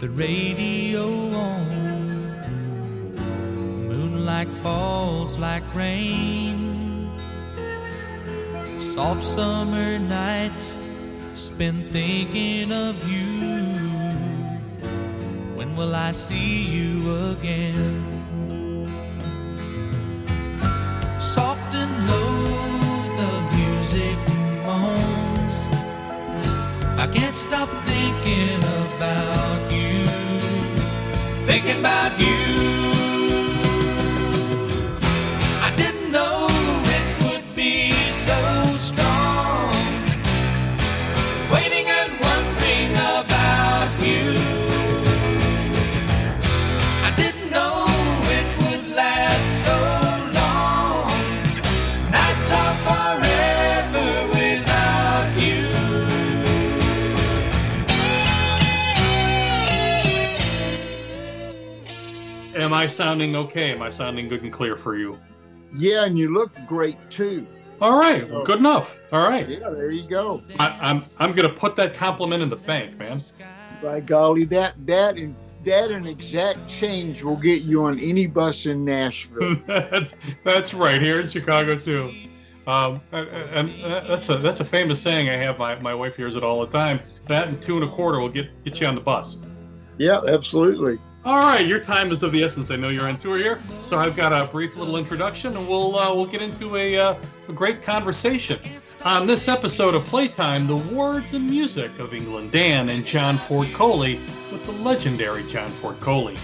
[0.00, 1.66] with the radio on.
[3.88, 7.10] Moonlight falls like rain.
[8.78, 10.76] Soft summer nights
[11.34, 13.26] spent thinking of you.
[15.56, 18.04] When will I see you again?
[21.20, 22.42] Soft and low,
[23.20, 24.18] the music
[24.66, 25.56] moans.
[26.98, 29.67] I can't stop thinking about
[31.78, 32.27] about you.
[62.78, 63.72] I sounding okay?
[63.72, 65.18] Am I sounding good and clear for you?
[65.74, 67.46] Yeah, and you look great too.
[67.80, 68.96] All right, So- good enough.
[69.12, 70.42] All right, Yeah, there you go.
[70.60, 73.20] I, I'm I'm gonna put that compliment in the bank, man.
[73.82, 75.34] By golly, that that and
[75.64, 79.56] that and exact change will get you on any bus in Nashville.
[79.66, 82.12] that's that's right here in Chicago too.
[82.68, 85.58] Um, and, and that's a that's a famous saying I have.
[85.58, 87.00] My, my wife hears it all the time.
[87.26, 89.36] That and two and a quarter will get get you on the bus.
[89.98, 90.98] yeah, absolutely.
[91.28, 92.70] All right, your time is of the essence.
[92.70, 95.98] I know you're on tour here, so I've got a brief little introduction, and we'll
[95.98, 97.16] uh, we'll get into a, uh,
[97.48, 98.58] a great conversation
[99.04, 100.66] on this episode of Playtime.
[100.66, 105.68] The words and music of England Dan and John Ford Coley with the legendary John
[105.68, 106.38] Ford Coley.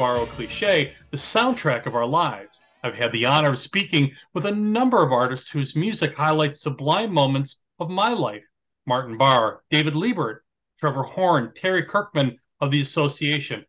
[0.00, 2.58] borrow cliche, the soundtrack of our lives.
[2.82, 7.12] I've had the honor of speaking with a number of artists whose music highlights sublime
[7.12, 8.42] moments of my life.
[8.86, 10.42] Martin Barre, David Libert,
[10.78, 13.66] Trevor Horn, Terry Kirkman of the Association,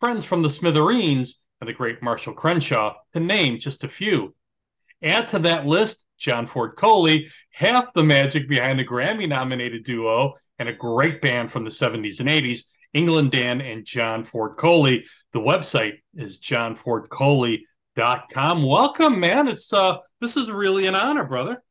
[0.00, 4.34] friends from the Smithereens, and the great Marshall Crenshaw, to name just a few.
[5.02, 10.32] Add to that list John Ford Coley, half the magic behind the Grammy nominated duo,
[10.58, 12.62] and a great band from the 70s and 80s,
[12.94, 15.04] England Dan and John Ford Coley.
[15.32, 18.66] The website is johnfordcoley.com.
[18.66, 19.48] Welcome, man.
[19.48, 21.62] It's uh this is really an honor, brother.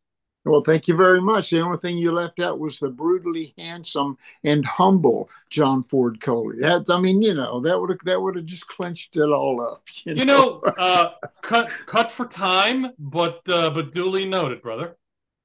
[0.46, 1.50] Well, thank you very much.
[1.50, 6.58] The only thing you left out was the brutally handsome and humble John Ford Coley.
[6.60, 9.62] That I mean, you know, that would have that would have just clenched it all
[9.62, 9.84] up.
[10.06, 11.12] You, You know, uh
[11.42, 14.98] cut cut for time, but uh but duly noted, brother.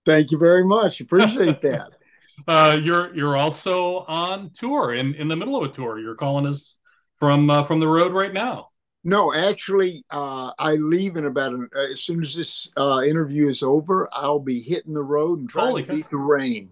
[0.04, 1.00] Thank you very much.
[1.00, 1.94] Appreciate that.
[2.46, 5.98] Uh you're you're also on tour in in the middle of a tour.
[5.98, 6.78] You're calling us
[7.18, 8.68] from uh, from the road right now.
[9.04, 13.48] No, actually, uh, I leave in about an, uh, as soon as this uh, interview
[13.48, 14.08] is over.
[14.12, 15.94] I'll be hitting the road and trying Holy to cow.
[15.96, 16.70] beat the rain.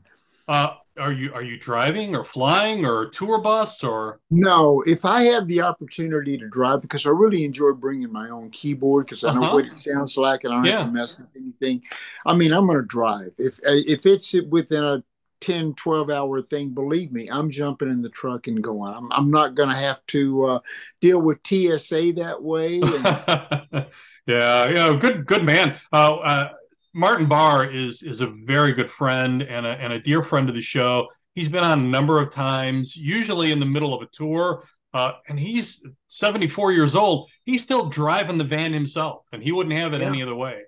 [0.49, 5.23] Uh are you are you driving or flying or tour bus or No, if I
[5.23, 9.31] have the opportunity to drive, because I really enjoy bringing my own keyboard because I
[9.31, 9.53] know Uh-huh.
[9.55, 10.79] what it sounds like and I don't Yeah.
[10.79, 11.83] have to mess with anything.
[12.25, 13.33] I mean, I'm going to drive.
[13.39, 15.05] If if it's within a
[15.47, 18.93] 10, 12 hour thing, believe me, I'm jumping in the truck and going.
[18.93, 20.59] I'm, I'm not going to have to uh,
[21.01, 22.81] deal with TSA that way.
[23.77, 23.87] And,
[24.27, 25.77] yeah, you know, good good man.
[25.93, 26.49] Uh, uh,
[26.95, 30.55] Martin Barre is is a very good friend and a, and a dear friend of
[30.57, 31.07] the show.
[31.37, 34.65] He's been on a number of times, usually in the middle of a tour.
[34.93, 37.31] Uh, and he's 74 years old.
[37.45, 40.09] He's still driving the van himself, and he wouldn't have it Yeah.
[40.09, 40.63] any other way.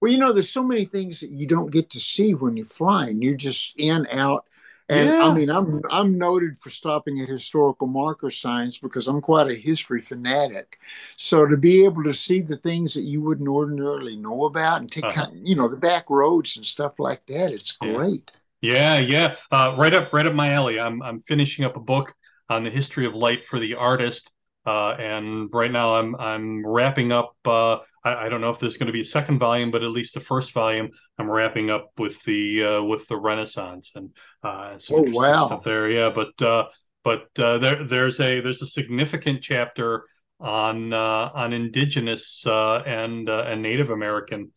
[0.00, 2.66] Well, you know, there's so many things that you don't get to see when you're
[2.66, 3.22] flying.
[3.22, 4.46] You're just in, out.
[4.88, 5.20] And Yeah.
[5.20, 9.54] I mean, I'm I'm noted for stopping at historical marker signs because I'm quite a
[9.54, 10.78] history fanatic.
[11.16, 14.90] So to be able to see the things that you wouldn't ordinarily know about and
[14.90, 15.26] take Uh-huh.
[15.32, 18.32] you know the back roads and stuff like that, it's great.
[18.60, 19.36] Yeah, yeah.
[19.50, 20.78] Uh, right up, right up my alley.
[20.78, 22.14] I'm I'm finishing up a book
[22.48, 24.32] on the history of light for the artist
[24.66, 27.34] Uh, and right now, I'm I'm wrapping up.
[27.46, 29.90] Uh, I, I, don't know if there's going to be a second volume, but at
[29.90, 34.10] least the first volume, I'm wrapping up with the uh, with the Renaissance and
[34.42, 35.90] uh, some oh wow stuff there.
[35.90, 36.68] Yeah, but uh,
[37.04, 40.04] but uh, there there's a there's a significant chapter
[40.38, 44.52] on on indigenous and and Native American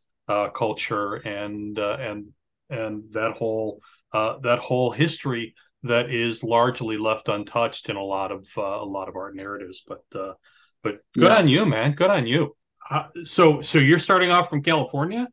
[0.54, 2.28] culture and and
[2.70, 3.82] and that whole
[4.14, 5.54] that whole history
[5.84, 9.84] that is largely left untouched in a lot of uh, a lot of art narratives.
[9.86, 10.34] But uh,
[10.82, 11.38] but good yeah.
[11.38, 11.94] on you, man.
[11.94, 12.56] Good on you.
[12.90, 15.28] Uh, so so you're starting off from California?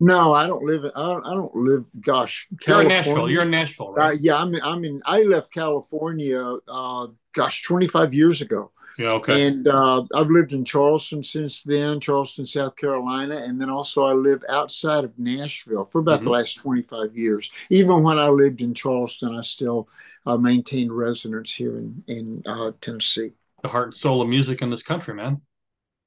[0.00, 0.84] No, I don't live.
[0.96, 1.84] I don't, I don't live.
[2.00, 2.66] Gosh, California.
[2.66, 3.30] you're in Nashville.
[3.30, 4.14] You're in Nashville, right?
[4.14, 4.54] Uh, yeah, I'm.
[4.62, 5.00] I'm in.
[5.06, 6.56] I left California.
[6.68, 8.72] Uh, gosh, 25 years ago.
[8.98, 9.46] Yeah, okay.
[9.46, 14.12] And uh, I've lived in Charleston since then, Charleston, South Carolina, and then also I
[14.12, 16.26] live outside of Nashville for about mm-hmm.
[16.26, 17.50] the last 25 years.
[17.70, 19.88] Even when I lived in Charleston, I still
[20.26, 23.32] uh, maintained residence here in in uh, Tennessee.
[23.62, 25.40] The heart and soul of music in this country, man.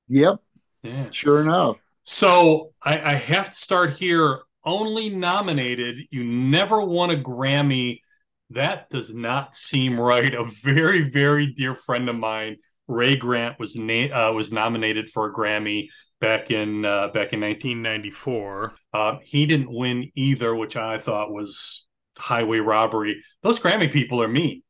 [0.10, 0.40] Yep.
[0.88, 1.10] Yeah.
[1.12, 1.84] Sure enough.
[2.04, 4.39] So I, I have to start here.
[4.63, 5.98] Only nominated.
[6.12, 8.01] You never won a Grammy.
[8.50, 10.34] That does not seem right.
[10.34, 12.57] A very, very dear friend of mine
[12.88, 15.89] Ray Grant was na- uh, was nominated for a Grammy
[16.22, 18.74] back in uh, back in 1994.
[18.94, 21.86] Uh, he didn't win either, which I thought was
[22.18, 23.22] highway robbery.
[23.44, 24.63] Those Grammy people are mean.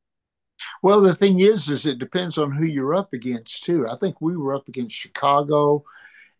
[0.82, 3.88] Well, the thing is, is it depends on who you're up against too.
[3.88, 5.84] I think we were up against Chicago,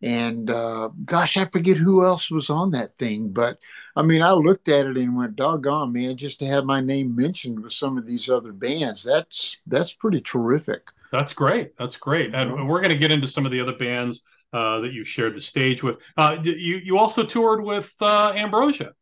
[0.02, 3.30] and uh, gosh, I forget who else was on that thing.
[3.30, 3.58] But
[3.96, 7.16] I mean, I looked at it and went, "Doggone, man!" Just to have my name
[7.16, 10.90] mentioned with some of these other bands, that's that's pretty terrific.
[11.10, 11.76] That's great.
[11.78, 12.34] That's great.
[12.34, 14.22] And we're going to get into some of the other bands
[14.52, 15.98] uh, that you shared the stage with.
[16.16, 18.92] Uh, you you also toured with uh, Ambrosia.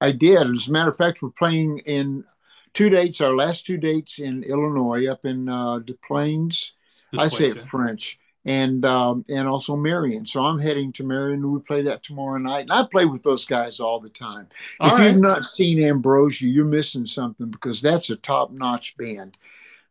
[0.00, 0.50] I did.
[0.50, 2.24] As a matter of fact, we're playing in
[2.72, 3.20] two dates.
[3.20, 6.74] Our last two dates in Illinois, up in uh, Des Plaines.
[7.16, 10.26] I say it French, and um, and also Marion.
[10.26, 11.52] So I'm heading to Marion.
[11.52, 14.48] We play that tomorrow night, and I play with those guys all the time.
[14.80, 15.12] All if right.
[15.12, 19.36] you've not seen Ambrosia, you're missing something because that's a top notch band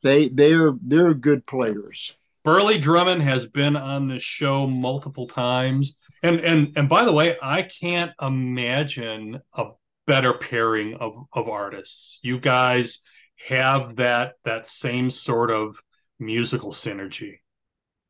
[0.04, 2.16] they they're they're good players.
[2.44, 5.96] Burleigh Drummond has been on this show multiple times.
[6.24, 9.66] And and and by the way, I can't imagine a
[10.08, 12.20] better pairing of of artists.
[12.22, 13.00] You guys
[13.48, 15.82] have that that same sort of
[16.20, 17.36] musical synergy.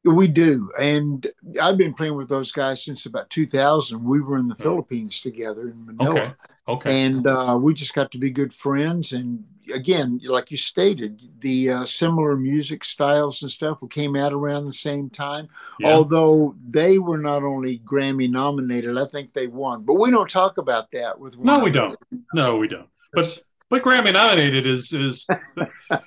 [0.05, 0.71] We do.
[0.79, 1.27] And
[1.61, 4.01] I've been playing with those guys since about 2000.
[4.03, 4.63] We were in the oh.
[4.63, 6.15] Philippines together in Manila.
[6.15, 6.31] Okay.
[6.69, 7.05] Okay.
[7.05, 9.11] And uh, we just got to be good friends.
[9.11, 9.43] And
[9.73, 14.73] again, like you stated, the uh, similar music styles and stuff came out around the
[14.73, 15.49] same time.
[15.79, 15.93] Yeah.
[15.93, 19.83] Although they were not only Grammy nominated, I think they won.
[19.83, 21.39] But we don't talk about that with.
[21.39, 21.97] No, we don't.
[22.35, 22.87] No, we don't.
[23.13, 25.27] But but Grammy nominated is is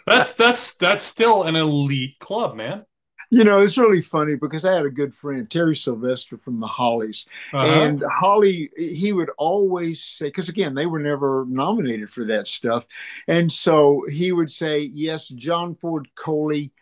[0.06, 2.84] that's that's that's still an elite club, man
[3.32, 6.66] you know, it's really funny because I had a good friend, Terry Sylvester from the
[6.66, 7.24] Hollies.
[7.54, 7.66] Uh-huh.
[7.66, 12.86] And Holly, he would always say, because again, they were never nominated for that stuff.
[13.26, 16.72] And so he would say, Yes, John Ford Coley,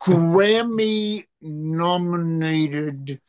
[0.00, 3.20] Grammy nominated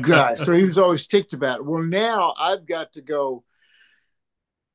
[0.00, 0.36] guy.
[0.36, 1.66] so he was always ticked about it.
[1.66, 3.44] Well, now I've got to go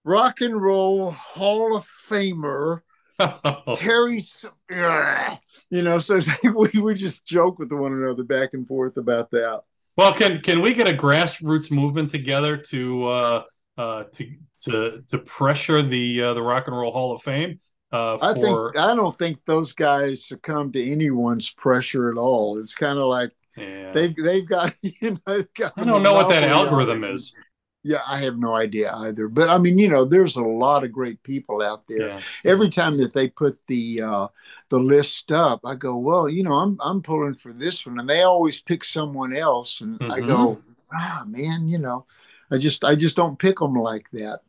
[0.03, 2.81] rock and roll Hall of Famer
[3.75, 9.31] Terry's, you know, so we would just joke with one another back and forth about
[9.31, 9.61] that.
[9.97, 13.43] Well, can can we get a grassroots movement together to uh,
[13.77, 14.31] uh, to
[14.61, 17.59] to to pressure the uh, the Rock and Roll Hall of Fame?
[17.91, 18.25] Uh, for...
[18.25, 22.57] I think I don't think those guys succumb to anyone's pressure at all.
[22.59, 23.91] It's kind of like yeah.
[23.91, 25.43] they've they've got you know.
[25.57, 27.35] Got I don't know what that algorithm is.
[27.83, 29.27] Yeah, I have no idea either.
[29.27, 32.09] But I mean, you know, there's a lot of great people out there.
[32.09, 32.19] Yeah.
[32.45, 34.27] Every time that they put the uh,
[34.69, 38.09] the list up, I go, well, you know, I'm I'm pulling for this one, and
[38.09, 40.11] they always pick someone else, and mm-hmm.
[40.11, 40.61] I go,
[40.93, 42.05] ah, man, you know,
[42.51, 44.41] I just I just don't pick them like that.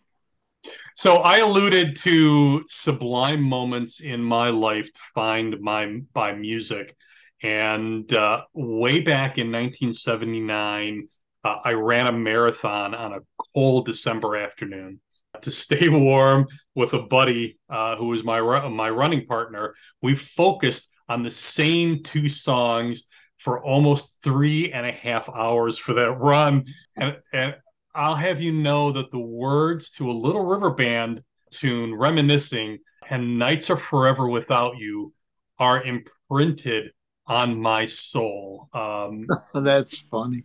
[0.95, 6.97] So I alluded to sublime moments in my life to find my by music,
[7.43, 11.09] and uh, way back in 1979
[11.45, 13.21] uh, I ran a marathon on a
[13.55, 15.01] cold December afternoon
[15.41, 19.75] to stay warm with a buddy uh, who was my my running partner.
[20.01, 23.05] We focused on the same two songs
[23.39, 26.65] for almost three and a half hours for that run,
[26.97, 27.57] and and
[27.95, 32.79] I'll have you know that the words to a Little River Band tune, reminiscing,
[33.11, 35.13] and Nights Are Forever Without You,
[35.59, 36.93] are imprinted
[37.27, 38.69] on my soul.
[38.73, 40.45] Um, That's funny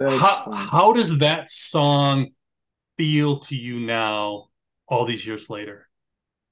[0.00, 2.28] how, how does that song
[2.96, 4.48] feel to you now,
[4.86, 5.86] all these years later?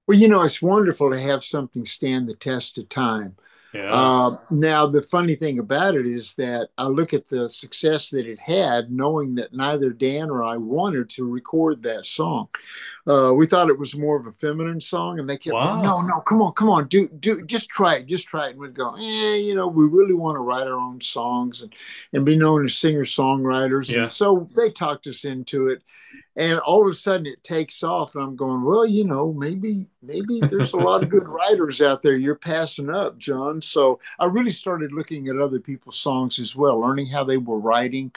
[0.07, 3.37] Well, you know, it's wonderful to have something stand the test of time.
[3.77, 3.93] Yeah.
[3.93, 8.27] Uh, now, the funny thing about it is that I look at the success that
[8.27, 12.49] it had, knowing that neither Dan or I wanted to record that song.
[13.07, 15.83] Uh, we thought it was more of a feminine song, and they kept, Wow.
[15.83, 18.51] no, no, come on, come on, do, do, just try it, just try it.
[18.53, 21.73] And we'd go, eh, you know, we really want to write our own songs and,
[22.13, 23.91] and be known as singer songwriters.
[23.91, 24.03] Yeah.
[24.03, 25.83] And so they talked us into it
[26.37, 29.87] and all of a sudden it takes off and i'm going well you know maybe
[30.03, 32.17] maybe there's a lot of good writers out there.
[32.17, 33.63] You're passing up john.
[33.63, 37.59] So i really started looking at other people's songs as well learning how they were
[37.59, 38.13] writing.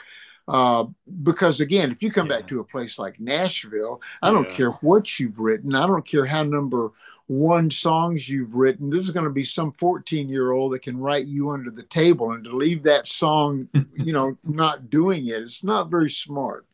[0.48, 0.84] Uh,
[1.22, 2.38] because again if you come Yeah.
[2.38, 5.74] back to a place like nashville i don't care what you've written.
[5.74, 6.90] I don't care how number
[7.26, 8.90] one songs you've written.
[8.90, 11.84] This is going to be some 14 year old that can write you under the
[11.84, 15.42] table and to leave that song you know not doing it.
[15.42, 16.66] It's not very smart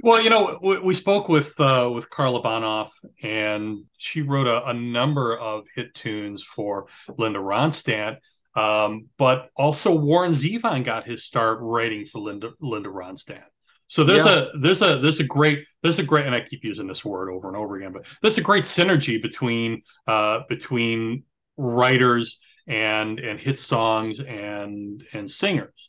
[0.00, 2.90] Well, you know, we, we spoke with uh, with Karla Bonoff,
[3.22, 6.86] and she wrote a, a number of hit tunes for
[7.16, 8.18] Linda Ronstadt.
[8.54, 13.44] Um, but also Warren Zevon got his start writing for Linda Linda Ronstadt.
[13.88, 16.86] So there's a there's a there's a great there's a great and I keep using
[16.86, 21.24] this word over and over again, but there's a great synergy between uh, between
[21.56, 25.87] writers and and hit songs and and singers.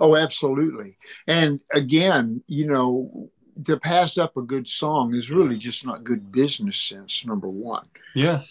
[0.00, 0.96] Oh, absolutely.
[1.26, 3.30] And again, you know,
[3.64, 7.86] to pass up a good song is really just not good business sense, number one.
[8.14, 8.42] Yeah,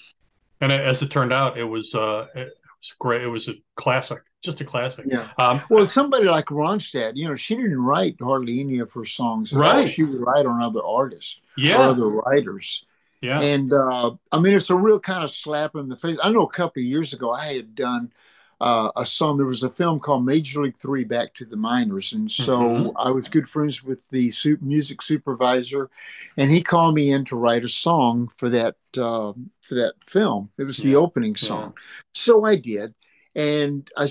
[0.61, 3.23] and as it turned out, it was uh, it was great.
[3.23, 5.05] It was a classic, just a classic.
[5.07, 5.27] Yeah.
[5.37, 9.51] Um, Well, somebody like Ronstadt, you know, she didn't write hardly any of her songs.
[9.53, 9.87] Right.
[9.87, 11.77] She would write on other artists Yeah.
[11.77, 12.85] or other writers.
[13.21, 16.17] yeah, And uh, I mean, it's a real kind of slap in the face.
[16.23, 18.13] I know a couple of years ago, I had done
[18.61, 19.37] uh, a song.
[19.37, 22.93] There was a film called Major League Three: Back to the Minors, and so Mhm.
[22.97, 25.89] I was good friends with the music supervisor,
[26.37, 30.49] and he called me in to write a song for that uh, for that film.
[30.57, 31.73] It was the opening song,
[32.13, 32.93] so I did,
[33.35, 34.07] and I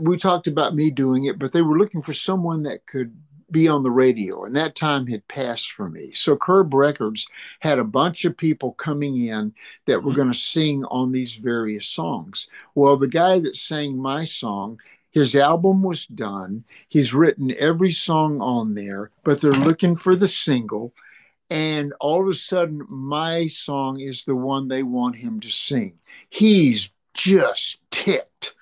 [0.00, 3.16] we talked about me doing it, but they were looking for someone that could
[3.52, 6.12] be on the radio, and that time had passed for me.
[6.12, 7.28] So Curb Records
[7.60, 9.54] had a bunch of people coming in
[9.86, 10.16] that were Mhm.
[10.16, 12.48] going to sing on these various songs.
[12.74, 14.80] Well, the guy that sang my song,
[15.10, 16.64] his album was done.
[16.88, 20.94] He's written every song on there, but they're looking for the single.
[21.48, 25.98] And all of a sudden, my song is the one they want him to sing.
[26.28, 28.54] He's just ticked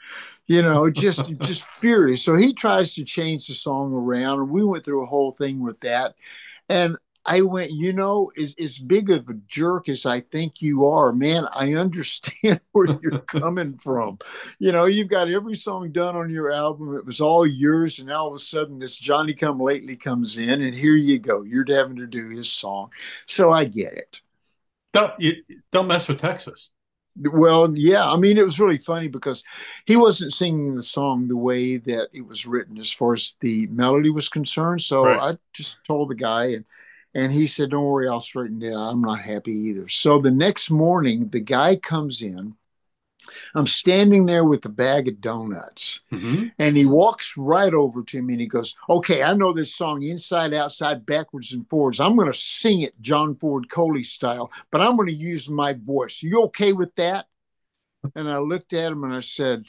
[0.49, 2.23] you know, just just furious.
[2.23, 5.61] So he tries to change the song around, and we went through a whole thing
[5.61, 6.17] with that.
[6.69, 6.97] And
[7.29, 11.13] I went, you know, as, as big of a jerk as I think you are,
[11.13, 14.19] man, I understand where you're coming from.
[14.59, 16.97] You know, you've got every song done on your album.
[16.97, 17.99] It was all yours.
[17.99, 21.19] And now all of a sudden this Johnny Come Lately comes in and here you
[21.19, 21.43] go.
[21.43, 22.91] You're having to do his song.
[23.27, 24.21] So I get it.
[24.95, 25.35] don't you
[25.71, 26.71] don't mess with Texas.
[27.21, 28.09] Well, yeah.
[28.11, 29.43] I mean, it was really funny because
[29.87, 33.67] he wasn't singing the song the way that it was written as far as the
[33.69, 34.83] melody was concerned.
[34.83, 35.35] So Right.
[35.35, 36.67] I just told the guy, and
[37.15, 38.93] and he said, "Don't worry, I'll straighten it out.
[38.93, 42.58] I'm not happy either." So the next morning, the guy comes in.
[43.55, 46.01] I'm standing there with a bag of donuts.
[46.13, 46.53] Mhm.
[46.59, 50.03] And he walks right over to me and he goes, Okay, I know this song
[50.03, 52.01] inside, outside, backwards, and forwards.
[52.01, 55.73] I'm going to sing it John Ford Coley style, but I'm going to use my
[55.73, 56.23] voice.
[56.23, 57.27] You okay with that?
[58.15, 59.67] And I looked at him and I said,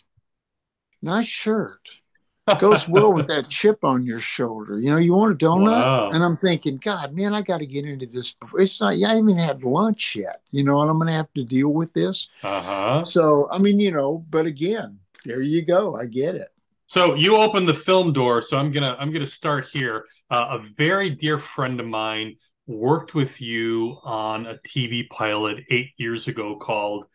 [1.02, 1.90] Nice shirt.
[2.58, 4.80] Goes well with that chip on your shoulder.
[4.80, 5.72] You know, you want a donut?
[5.72, 6.10] Wow.
[6.10, 8.32] And I'm thinking, God, man, I got to get into this.
[8.34, 8.62] Before.
[8.62, 11.32] It's not, I haven't even had lunch yet, you know, and I'm going to have
[11.34, 12.30] to deal with this.
[12.44, 13.04] Uh-huh.
[13.04, 15.96] So, I mean, you know, but again, there you go.
[15.96, 16.50] I get it.
[16.88, 18.42] So you opened the film door.
[18.42, 20.06] So I'm gonna I'm gonna start here.
[20.32, 25.92] Uh, a very dear friend of mine worked with you on a TV pilot eight
[25.98, 27.06] years ago called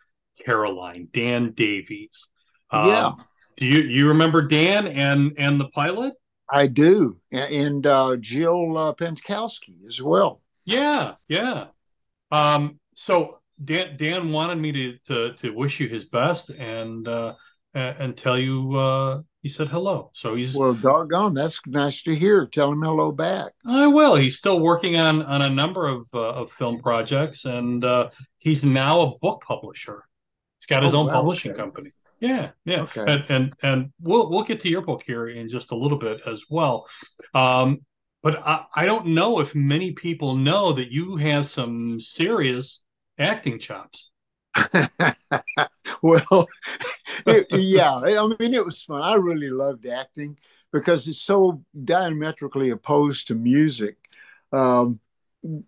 [0.45, 1.09] Caroline.
[1.13, 2.29] Dan Davies.
[2.71, 3.13] Um, Yeah.
[3.57, 6.15] Do you you remember Dan and and the pilot?
[6.51, 10.43] I do, and, uh, Jill uh, Penskowski as well.
[10.65, 11.67] Yeah, yeah.
[12.31, 17.35] Um, so Dan Dan wanted me to to to wish you his best and uh,
[17.75, 20.11] and, and tell you uh, he said hello.
[20.15, 22.47] So he's Well, doggone, that's nice to hear.
[22.47, 23.53] Tell him hello back.
[23.67, 24.17] I will.
[24.17, 28.65] He's still working on on a number of uh, of film projects, and uh, he's
[28.65, 30.03] now a book publisher.
[30.61, 31.61] He's got his Oh, own wow, publishing okay.
[31.61, 31.91] company.
[32.25, 32.81] Yeah, yeah.
[32.83, 33.05] Okay.
[33.07, 36.21] And, and and we'll we'll get to your book here in just a little bit
[36.27, 36.87] as well.
[37.35, 37.81] Um,
[38.23, 42.83] but I, I don't know if many people know that you have some serious
[43.19, 44.11] acting chops.
[46.03, 46.49] well,
[47.27, 49.03] it- yeah, I mean, it was fun.
[49.03, 50.39] I really loved acting
[50.73, 53.97] because it's so diametrically opposed to music.
[54.53, 55.01] Um,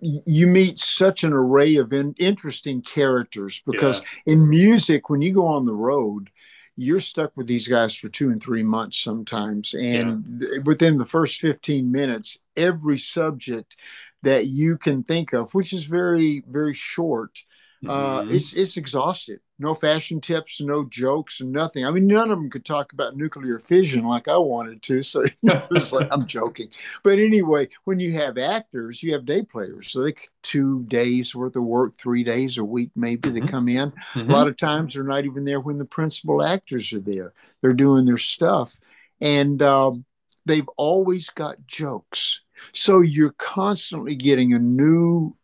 [0.01, 5.47] you meet such an array of in, interesting characters because in music, when you go
[5.47, 6.31] on the road,
[6.77, 9.75] you're stuck with these guys for two and three months sometimes.
[9.75, 10.59] And yeah.
[10.65, 13.77] within the first 15 minutes, every subject
[14.23, 17.43] that you can think of, which is very, very short,
[17.87, 18.35] uh, mm-hmm.
[18.35, 19.41] it's it's exhausted.
[19.59, 21.87] No fashion tips, no jokes, and nothing.
[21.87, 25.03] I mean, none of them could talk about nuclear fission like I wanted to.
[25.03, 26.69] So like, I'm joking.
[27.03, 29.91] But anyway, when you have actors, you have day players.
[29.91, 33.49] So they two days worth of work, three days a week, maybe they mm-hmm.
[33.49, 33.91] come in.
[33.91, 34.31] Mm-hmm.
[34.31, 37.33] A lot of times they're not even there when the principal actors are there.
[37.63, 38.79] They're doing their stuff,
[39.21, 40.05] and um,
[40.45, 42.43] they've always got jokes.
[42.73, 45.37] So you're constantly getting a new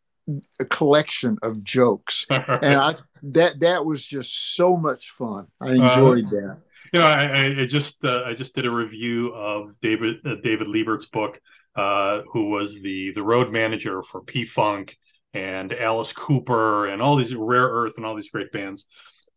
[0.60, 5.46] a collection of jokes, and I that that was just so much fun.
[5.60, 6.62] I uh, enjoyed uh, that.
[6.92, 10.68] You know, I, I just uh, I just did a review of David uh, David
[10.68, 11.40] Libert's book,
[11.76, 14.96] uh, who was the the road manager for P Funk
[15.34, 18.86] and Alice Cooper and all these Rare Earth and all these great bands,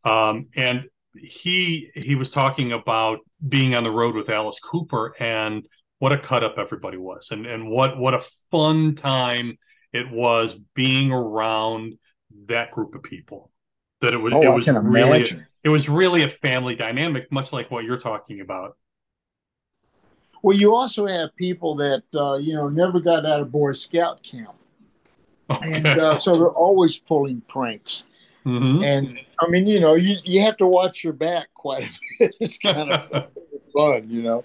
[0.04, 0.88] um, and
[1.18, 5.65] he he was talking about being on the road with Alice Cooper and
[6.00, 9.58] what a cut up everybody was and and what what a fun time
[9.96, 11.98] it was being around
[12.48, 13.52] that group of people.
[14.02, 17.54] That it was oh, it was really a, it was really a family dynamic, much
[17.54, 18.78] like what you're talking about.
[20.44, 24.22] Well, you also have people that uh, you know never got out of Boy Scout
[24.22, 24.54] camp,
[25.50, 25.74] okay.
[25.74, 28.04] and uh, so they're always pulling pranks.
[28.46, 28.84] Mm-hmm.
[28.84, 32.36] And I mean, you know, you, you have to watch your back quite a bit.
[32.40, 33.10] It's kind of
[33.74, 34.44] fun, you know.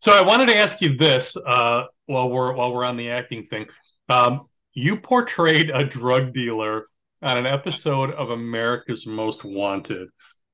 [0.00, 3.46] So I wanted to ask you this uh, while we're while we're on the acting
[3.46, 3.66] thing.
[4.12, 6.86] Um, you portrayed a drug dealer
[7.22, 10.08] on an episode of America's Most Wanted.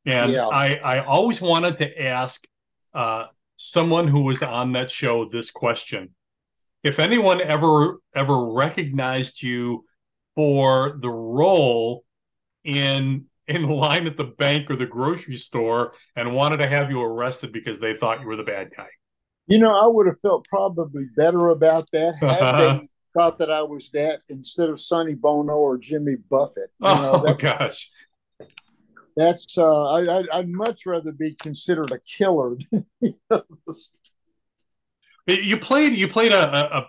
[0.06, 0.46] And yeah.
[0.46, 2.46] I, I always wanted to ask
[2.94, 6.14] uh, someone who was on that show this question.
[6.84, 9.84] If anyone ever ever recognized you
[10.36, 12.04] for the role
[12.64, 17.00] in in line at the bank or the grocery store and wanted to have you
[17.00, 18.88] arrested because they thought you were the bad guy.
[19.46, 23.62] You know, I would have felt probably better about that had they thought that I
[23.62, 26.70] was that instead of Sonny Bono or Jimmy Buffett.
[26.78, 27.90] You know, oh gosh,
[29.16, 32.56] that's uh, I, would much rather be considered a killer.
[32.70, 33.42] Than, you, know.
[35.26, 36.86] you played you played a,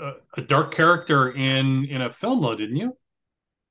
[0.00, 2.94] a a dark character in in a film though, didn't you?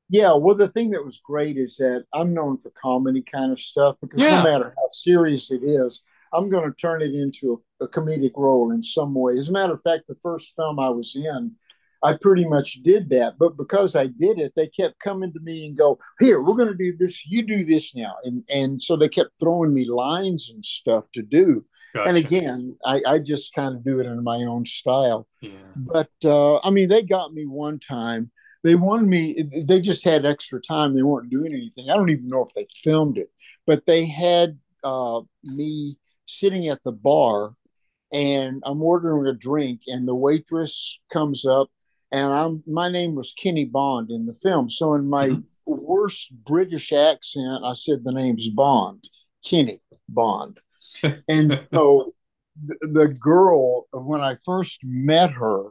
[0.10, 3.60] Yeah, well, the thing that was great is that I'm known for comedy kind of
[3.60, 4.38] stuff because yeah.
[4.38, 6.02] no matter how serious it is,
[6.34, 9.34] I'm going to turn it into a, a, comedic role in some way.
[9.34, 11.56] As a matter of fact, the first film I was in,
[12.02, 13.38] I pretty much did that.
[13.38, 16.70] But because I did it, they kept coming to me and go, "Here, we're going
[16.70, 17.26] to do this.
[17.26, 21.22] You do this now." And and so they kept throwing me lines and stuff to
[21.22, 21.66] do.
[21.94, 22.10] Gotcha.
[22.10, 25.28] And again, I, I just kind of do it in my own style.
[25.42, 25.52] Yeah.
[25.76, 28.32] But uh, I mean, they got me one time.
[28.64, 29.42] They wanted me.
[29.42, 30.96] They just had extra time.
[30.96, 31.90] They weren't doing anything.
[31.90, 33.30] I don't even know if they filmed it,
[33.66, 37.56] but they had uh, me sitting at the bar
[38.12, 41.70] and I'm ordering a drink, and the waitress comes up
[42.12, 44.70] and I'm my name was Kenny Bond in the film.
[44.70, 45.42] So in my mm-hmm.
[45.66, 49.10] worst British accent, I said the name's Bond,
[49.46, 50.60] Kenny Bond.
[51.28, 52.14] and so
[52.66, 55.70] the, the girl, when I first met her,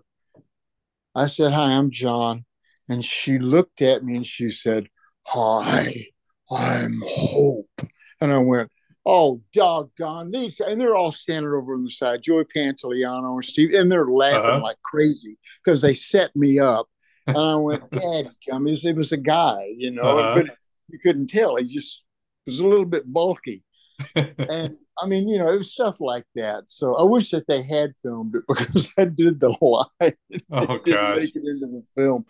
[1.15, 2.45] I said, "Hi, I'm John,"
[2.89, 4.89] and she looked at me and she said,
[5.27, 6.07] "Hi,
[6.51, 7.83] I'm Hope,"
[8.21, 8.71] and I went,
[9.09, 13.73] oh doggone these and they're all standing over on the side joey pantoliano and steve
[13.75, 14.61] and they're laughing uh-huh.
[14.61, 16.87] like crazy because they set me up.
[17.27, 20.35] And i went daddy come it was a guy you know uh-huh.
[20.35, 20.57] but
[20.89, 22.05] you couldn't tell he just
[22.47, 23.65] was a little bit bulky.
[24.15, 27.63] And i mean you know it was stuff like that so i wish that they
[27.63, 30.13] had filmed it because i did the line.
[30.53, 32.27] Oh gosh make it into the film.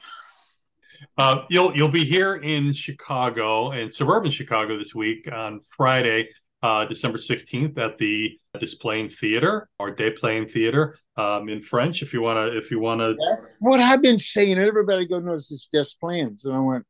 [1.16, 6.28] Uh, you'll you'll be here in Chicago and suburban Chicago this week on Friday
[6.62, 12.02] uh, December 16th at the Des Plaines Theater or day Playing Theater um, in French.
[12.02, 13.16] If you want to, if you want to.
[13.28, 14.58] That's what I've been saying.
[14.58, 16.44] Everybody goes, knows this Des Plaines.
[16.46, 16.84] And I went,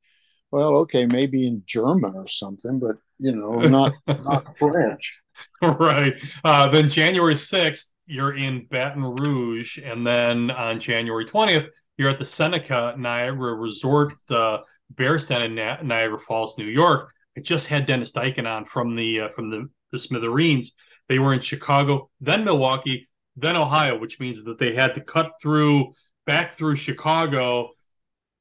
[0.50, 5.22] well, okay, maybe in German or something, but, you know, not, not French.
[5.60, 6.14] Right.
[6.44, 9.78] Uh, then January 6th, you're in Baton Rouge.
[9.78, 14.58] And then on January 20th, you're at the Seneca Niagara Resort uh,
[14.94, 17.12] Bear's Den in Na- Niagara Falls, New York.
[17.42, 20.72] Just had Dennis Diken on from the uh, from the, the Smithereens.
[21.08, 25.32] They were in Chicago, then Milwaukee, then Ohio, which means that they had to cut
[25.40, 25.92] through
[26.26, 27.70] back through Chicago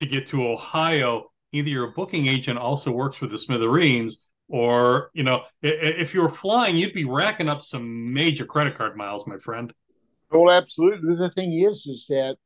[0.01, 1.31] to get to Ohio.
[1.53, 6.33] Either your booking agent also works for the Smithereens, or you know, if you were
[6.33, 9.73] flying, you'd be racking up some major credit card miles, my friend.
[10.29, 11.15] Well, absolutely.
[11.15, 12.37] The thing is, is that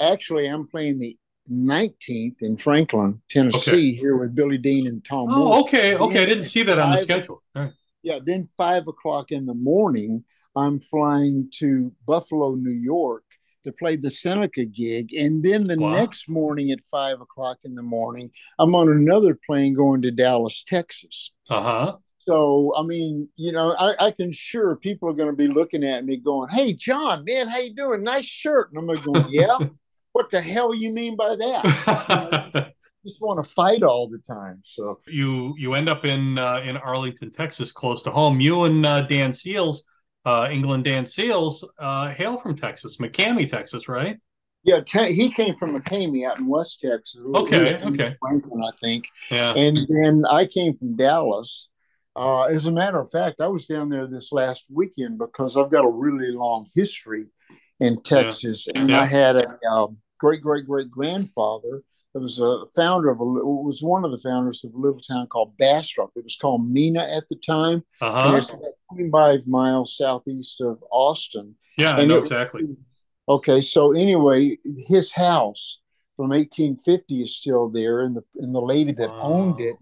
[0.00, 1.16] actually I'm playing the
[1.50, 3.92] 19th in Franklin, Tennessee, okay.
[3.92, 5.28] here with Billy Dean and Tom.
[5.30, 6.22] Oh, okay, okay.
[6.22, 7.42] I didn't see that on the schedule.
[7.54, 7.72] Right.
[8.02, 10.24] Yeah, then five o'clock in the morning,
[10.56, 13.24] I'm flying to Buffalo, New York
[13.64, 15.14] to play the Seneca gig.
[15.14, 15.92] And then the Wow.
[15.92, 20.64] next morning at five o'clock in the morning, I'm on another plane going to Dallas,
[20.64, 21.32] Texas.
[21.48, 21.96] Uh huh.
[22.26, 25.82] So, I mean, you know, I, I can sure people are going to be looking
[25.82, 28.04] at me going, Hey, John, man, how you doing?
[28.04, 28.70] Nice shirt.
[28.72, 29.56] And I'm going, yeah,
[30.12, 32.72] what the hell you mean by that?
[33.06, 34.62] Just want to fight all the time.
[34.64, 38.40] So, you you end up in uh, in Arlington, Texas, close to home.
[38.40, 39.84] You and uh, Dan Seals,
[40.24, 44.18] uh, England Dan Seals, uh, hail from Texas, McCamey, Texas, right?
[44.64, 47.20] yeah, te- he came from McCamey out in West Texas.
[47.34, 48.14] Okay, He was in okay.
[48.20, 49.06] Franklin, I think.
[49.28, 49.52] Yeah.
[49.54, 51.68] And then I came from Dallas.
[52.14, 55.72] Uh, as a matter of fact, I was down there this last weekend because I've
[55.72, 57.24] got a really long history
[57.80, 59.00] in Texas, and Yeah.
[59.00, 61.74] I had a um, great great great grandfather
[62.14, 63.24] that was a founder of a
[63.70, 66.10] was one of the founders of a little town called Bastrop.
[66.14, 70.74] It was called Mina at the time, Uh and it's about 25 miles southeast of
[70.92, 71.46] Austin.
[71.82, 72.62] Yeah, I and know it- exactly.
[73.36, 74.40] Okay, so anyway,
[74.94, 75.62] his house
[76.16, 79.20] from 1850 is still there, and the and the lady that Wow.
[79.34, 79.80] owned it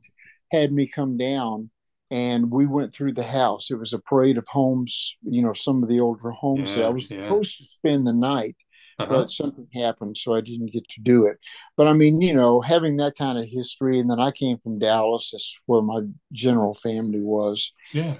[0.57, 1.71] had me come down,
[2.11, 3.65] and we went through the house.
[3.73, 6.75] It was a parade of homes, you know, some of the older homes.
[6.75, 6.87] there.
[6.87, 7.17] I was yeah.
[7.27, 8.57] supposed to spend the night,
[9.01, 9.13] Uh-huh.
[9.13, 11.39] but something happened, so I didn't get to do it.
[11.77, 14.79] But I mean, you know, having that kind of history, and then I came from
[14.79, 15.31] Dallas.
[15.33, 18.17] That's where my general family was, Yeah.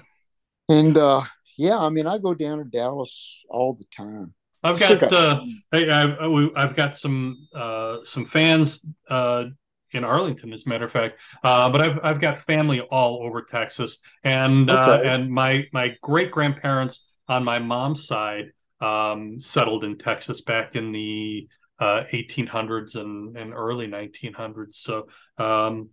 [0.69, 1.23] and uh,
[1.57, 4.33] yeah, I mean, I go down to Dallas all the time.
[4.63, 9.45] I've got uh, I, I, we- I've got some uh, some fans uh,
[9.91, 11.19] in Arlington, as a matter of fact.
[11.43, 15.09] Uh, but I've I've got family all over Texas, and uh, Okay.
[15.09, 20.91] and my my great grandparents on my mom's side um, settled in Texas back in
[20.91, 21.47] the
[21.79, 24.75] uh, 1800s and, and early 1900s.
[24.75, 25.89] So um,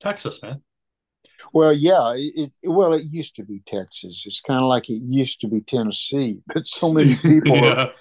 [0.00, 0.62] Texas, man.
[1.52, 4.24] Well, yeah, it, it well it used to be Texas.
[4.26, 7.92] It's kind of like it used to be Tennessee, but so many people are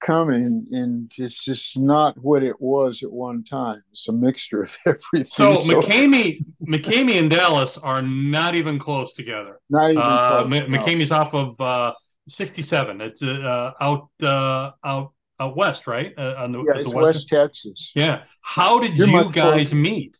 [0.00, 3.82] coming, and it's just not what it was at one time.
[3.90, 5.24] It's a mixture of everything.
[5.24, 9.60] So McCamey, McCamey and Dallas are not even close together.
[9.68, 10.60] not even Uh, close.
[10.62, 10.70] M-.
[10.72, 11.92] McCamey's off of uh,
[12.30, 13.00] 67.
[13.00, 16.12] It's uh, out uh, out out west, right?
[16.16, 17.92] Uh, on the, yeah, it's West Texas.
[17.94, 18.24] Yeah.
[18.42, 19.76] How did You're you guys closer.
[19.76, 20.16] meet?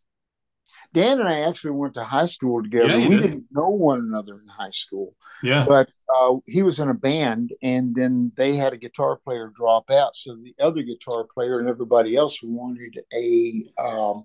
[0.92, 2.98] Dan and I actually went to high school together.
[2.98, 3.22] Yeah, we did.
[3.22, 5.64] didn't know one another in high school, Yeah.
[5.68, 9.88] but uh, he was in a band, and then they had a guitar player drop
[9.90, 10.16] out.
[10.16, 14.24] So the other guitar player and everybody else wanted a um,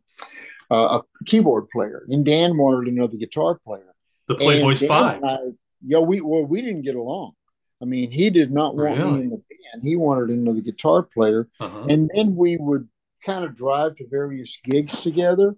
[0.71, 3.93] uh, a keyboard player, and Dan wanted another guitar player.
[4.27, 5.23] The Playboys Five.
[5.23, 5.37] I,
[5.85, 7.33] yeah, we well, we didn't get along.
[7.81, 9.11] I mean, he did not want Really?
[9.17, 9.83] me in the band.
[9.83, 11.85] He wanted another guitar player, Uh-huh.
[11.89, 12.87] and then we would
[13.25, 15.55] kind of drive to various gigs together,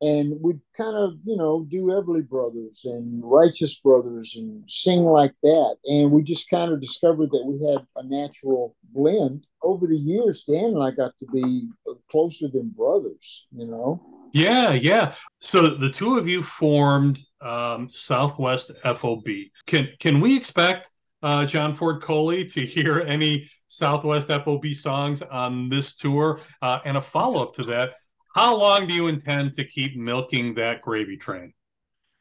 [0.00, 5.34] and we'd kind of you know do Everly Brothers and Righteous Brothers and sing like
[5.42, 9.46] that, and we just kind of discovered that we had a natural blend.
[9.62, 11.68] Over the years, Dan and I got to be
[12.10, 13.46] closer than brothers.
[13.56, 14.00] You know.
[14.32, 15.14] Yeah, yeah.
[15.40, 19.26] So the two of you formed um, Southwest FOB.
[19.66, 20.90] Can can we expect
[21.22, 26.40] uh, John Ford Coley to hear any Southwest FOB songs on this tour?
[26.60, 27.90] Uh, and a follow up to that:
[28.34, 31.52] How long do you intend to keep milking that gravy train?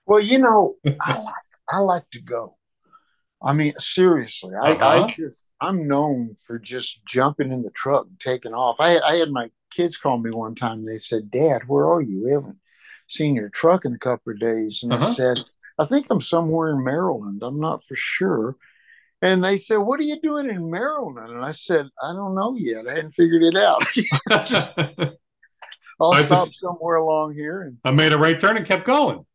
[0.05, 1.33] Well, you know, I like
[1.69, 2.57] I like to go.
[3.43, 4.81] I mean, seriously, I, Uh-huh.
[4.81, 8.77] I just I'm known for just jumping in the truck and taking off.
[8.79, 10.85] I I had my kids call me one time.
[10.85, 12.25] They said, "Dad, where are you?
[12.25, 12.59] We haven't
[13.07, 15.05] seen your truck in a couple of days." And Uh-huh.
[15.05, 15.43] I said,
[15.79, 17.43] "I think I'm somewhere in Maryland.
[17.43, 18.57] I'm not for sure."
[19.21, 22.55] And they said, "What are you doing in Maryland?" And I said, "I don't know
[22.57, 22.87] yet.
[22.87, 23.83] I hadn't figured it out.
[26.01, 28.85] I'll I stop just- somewhere along here and." I made a right turn and kept
[28.85, 29.25] going.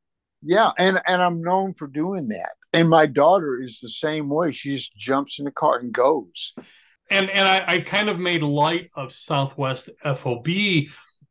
[0.42, 2.50] Yeah, and and I'm known for doing that.
[2.72, 4.52] And my daughter is the same way.
[4.52, 6.52] She just jumps in the car and goes.
[7.10, 10.48] and and I, I kind of made light of Southwest FOB,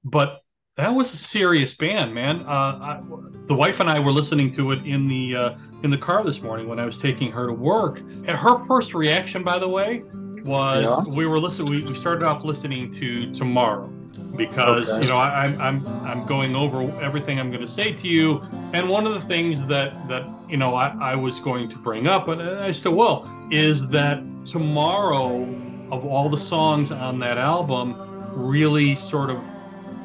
[0.04, 0.42] but
[0.78, 2.42] that was a serious band, man.
[2.42, 3.00] Uh, I,
[3.46, 6.42] the wife and I were listening to it in the uh, in the car this
[6.42, 8.00] morning when I was taking her to work.
[8.00, 10.04] And her first reaction, by the way,
[10.44, 11.14] was Yeah.
[11.14, 11.70] we were listening.
[11.72, 13.88] We, we started off listening to Tomorrow
[14.36, 15.04] because Okay.
[15.04, 18.42] you know I, I'm I'm I'm going over everything I'm going to say to you,
[18.74, 22.08] and one of the things that that you know I, I was going to bring
[22.08, 25.44] up, and I still will, is that Tomorrow
[25.92, 27.96] of all the songs on that album
[28.34, 29.40] really sort of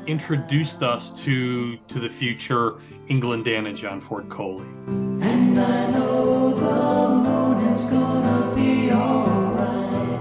[0.07, 2.75] introduced us to to the future
[3.09, 4.67] England Dan and John Ford Coley.
[5.21, 10.21] And I know the morning's gonna be alright.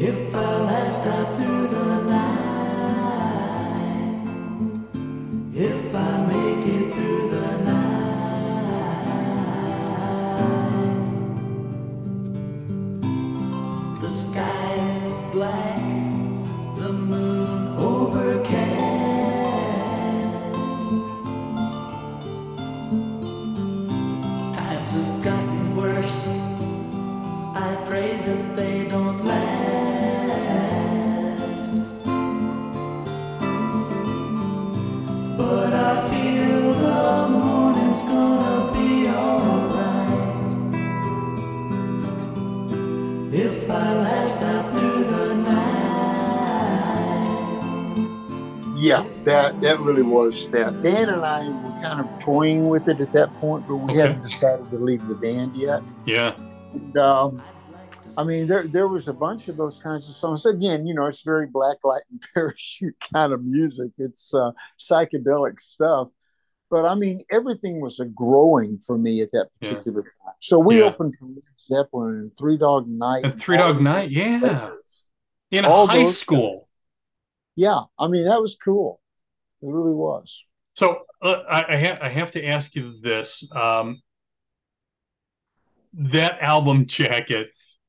[0.00, 1.65] If I last out through
[49.96, 50.82] really was that.
[50.82, 54.00] Dan and I were kind of toying with it at that point, but we Okay.
[54.00, 55.82] hadn't decided to leave the band yet.
[56.04, 56.34] Yeah.
[56.72, 57.42] And, um,
[58.18, 60.46] I mean, there there was a bunch of those kinds of songs.
[60.46, 63.90] Again, you know, it's very black light and parachute kind of music.
[63.98, 66.08] It's uh, psychedelic stuff.
[66.70, 69.68] But I mean, everything was a growing for me at that Yeah.
[69.70, 70.34] particular time.
[70.40, 70.84] So we Yeah.
[70.86, 73.24] opened for Led Zeppelin and Three Dog Night.
[73.24, 74.70] And Three Dog Night, yeah.
[75.50, 76.68] In All high school.
[77.54, 79.00] Yeah, I mean, that was cool.
[79.62, 80.44] It really was.
[80.74, 83.48] So uh, I, I, ha- I have to ask you this.
[83.52, 84.02] Um,
[85.94, 87.48] that album jacket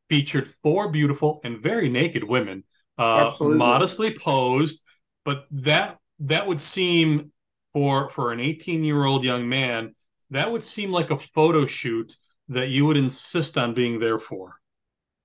[0.10, 2.64] featured four beautiful and very naked women,
[2.98, 4.82] uh, modestly posed,
[5.26, 7.32] but that that would seem
[7.74, 9.94] for for an 18 year old young man
[10.30, 12.16] that would seem like a photo shoot
[12.50, 14.56] that you would insist on being there for.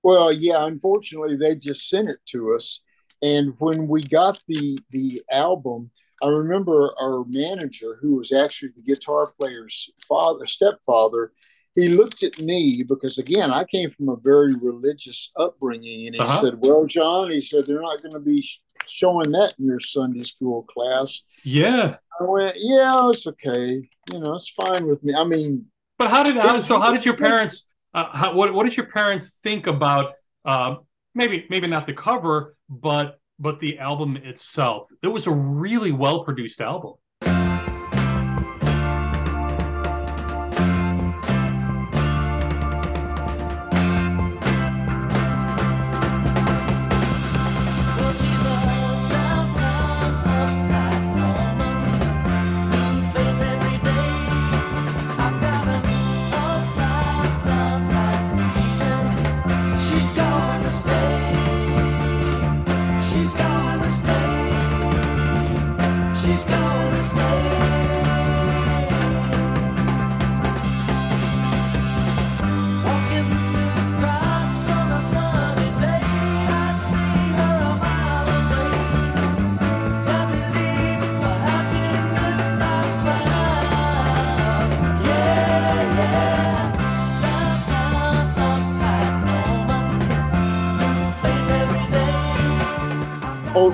[0.01, 2.81] Well, yeah, unfortunately, they just sent it to us.
[3.21, 5.91] And when we got the the album,
[6.23, 11.33] I remember our manager, who was actually the guitar player's father, stepfather,
[11.75, 16.21] he looked at me because again, I came from a very religious upbringing, and he
[16.21, 16.39] Uh-huh.
[16.41, 19.79] said, "Well, John," he said, "they're not going to be sh- showing that in your
[19.79, 23.81] Sunday school class." Yeah, I went, "Yeah, it's okay.
[24.11, 25.65] You know, it's fine with me." I mean,
[25.97, 26.79] but how did how, so?
[26.79, 27.67] How did your parents?
[27.93, 30.13] Uh, how, what what did your parents think about?
[30.45, 30.75] Uh,
[31.15, 34.87] maybe maybe not the cover, but but the album itself.
[35.01, 36.93] It was a really well produced album.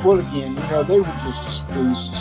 [0.10, 2.16] Well, again, you know, they were just as pleased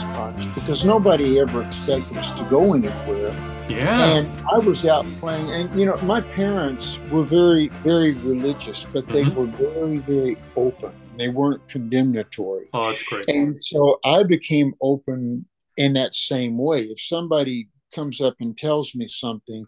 [0.46, 3.35] because nobody ever expected us to go anywhere.
[3.68, 8.85] Yeah, And I was out playing, and, you know, my parents were very, very religious,
[8.92, 9.35] but they Mhm.
[9.35, 10.92] were very, very open.
[11.16, 12.68] They weren't condemnatory.
[12.72, 13.29] oh, that's great.
[13.29, 15.46] And so I became open
[15.77, 16.85] in that same way.
[16.85, 19.64] If somebody comes up and tells me something,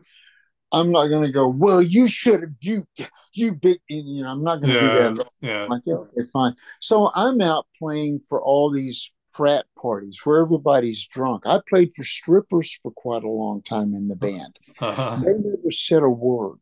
[0.73, 2.87] I'm not going to go, well, you should have, you,
[3.35, 6.23] you big, you know, I'm not going to do that Yeah, yeah, like, yeah, okay,
[6.33, 6.55] fine.
[6.81, 11.47] So I'm out playing for all these frat parties where everybody's drunk.
[11.47, 14.59] I played for strippers for quite a long time in the band.
[14.81, 15.19] uh-huh.
[15.25, 16.59] They never said a word.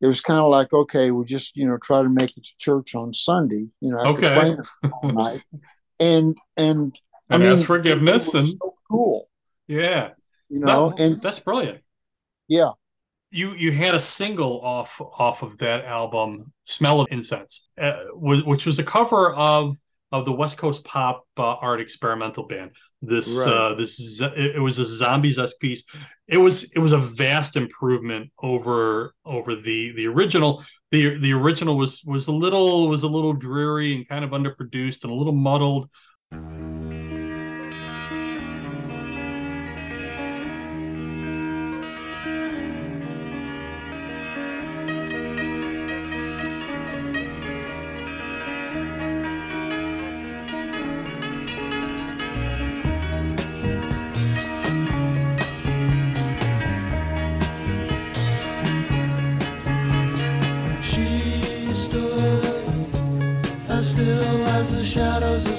[0.00, 2.52] It was kind of like, okay, we'll just, you know, try to make it to
[2.58, 4.34] church on Sunday, you know, after Okay.
[4.34, 4.58] playing
[4.92, 5.42] all night.
[5.98, 9.28] And and I and mean, ask forgiveness and so cool,
[9.68, 10.10] yeah,
[10.48, 10.90] you know.
[10.90, 11.80] That- and that's brilliant.
[12.48, 12.70] yeah,
[13.30, 18.64] you you had a single off off of that album, "Smell of Incense," uh, which
[18.64, 19.76] was a cover of
[20.12, 22.72] of the West Coast pop uh, art experimental band.
[23.00, 23.46] This Right.
[23.46, 25.84] uh, this it, it was a zombies esque piece.
[26.26, 30.64] It was it was a vast improvement over over the the original.
[30.90, 35.04] the The original was was a little was a little dreary and kind of underproduced
[35.04, 35.88] and a little muddled.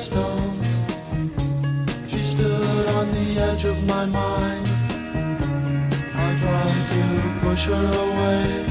[0.02, 0.64] Stone.
[2.10, 4.68] She stood on the edge of my mind.
[6.16, 8.71] I tried to push her away.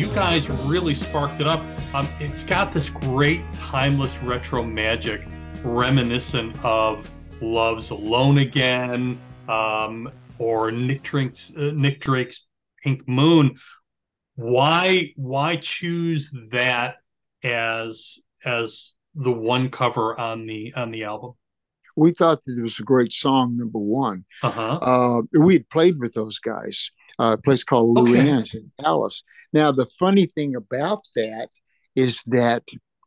[0.00, 1.60] You guys really sparked it up.
[1.94, 5.20] Um, it's got this great timeless retro magic,
[5.62, 7.10] reminiscent of
[7.42, 12.46] Love's Alone Again, um, or Nick Drake's uh, Nick Drake's
[12.82, 13.58] Pink Moon.
[14.36, 16.94] Why why choose that
[17.44, 21.34] as as the one cover on the on the album?
[22.00, 24.24] We thought that it was a great song, number one.
[24.42, 24.78] Uh-huh.
[24.80, 28.12] Uh, we had played with those guys, uh, a place called Okay.
[28.12, 29.22] Luann's in Dallas.
[29.52, 31.50] Now, the funny thing about that
[31.94, 32.62] is that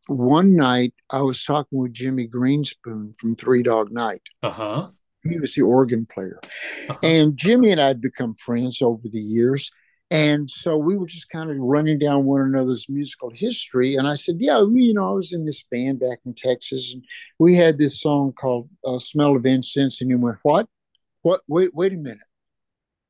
[0.05, 4.21] one night I was talking with Jimmy Greenspoon from Three Dog Night.
[4.43, 4.89] Uh-huh.
[5.23, 6.39] He was the organ player.
[6.43, 6.99] Uh-huh.
[7.01, 9.71] And Jimmy and I had become friends over the years.
[10.13, 13.95] And so we were just kind of running down one another's musical history.
[13.95, 16.93] And I said, Yeah, we, you know, I was in this band back in Texas,
[16.93, 17.03] and
[17.39, 20.01] we had this song called uh, Smell of Incense.
[20.01, 20.67] And he went, What?
[21.23, 21.41] What?
[21.47, 22.19] Wait, wait a minute.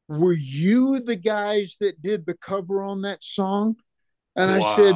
[0.07, 3.75] Were you the guys that did the cover on that song?
[4.37, 4.93] And I said,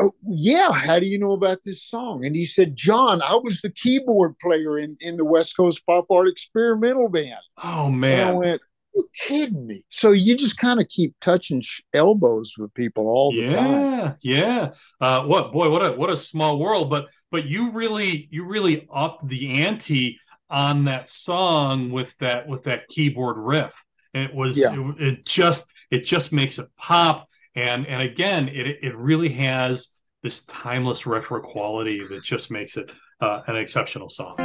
[0.00, 2.24] oh, yeah, how do you know about this song?
[2.24, 6.06] And he said, John, I was the keyboard player in, in the West Coast Pop
[6.10, 7.38] Art Experimental Band.
[7.62, 8.36] Oh And I man.
[8.36, 8.62] went,
[8.96, 9.82] you kidding me?
[9.88, 13.82] So you just kind of keep touching sh- elbows with people all the time.
[13.84, 18.28] yeah yeah uh what boy what a what a small world but but you really
[18.30, 20.18] you really upped the ante
[20.50, 23.74] on that song with that with that keyboard riff
[24.14, 24.72] and it was Yeah.
[24.74, 29.88] it, it just it just makes it pop and and again it it really has
[30.22, 34.36] this timeless retro quality that just makes it uh, an exceptional song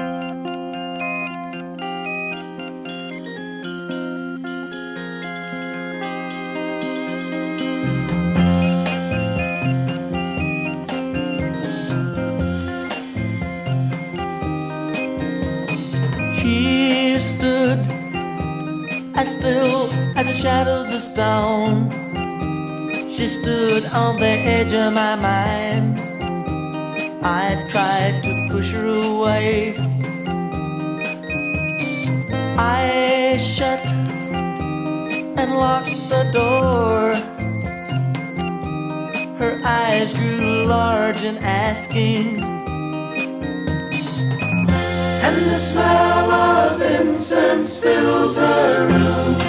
[20.42, 21.92] shadows of stone.
[23.16, 26.00] She stood on the edge of my mind.
[27.22, 29.76] I tried to push her away.
[32.58, 33.86] I shut
[35.38, 37.14] and locked the door.
[39.38, 42.42] Her eyes grew large and asking.
[45.22, 49.41] And the smell of incense fills her room.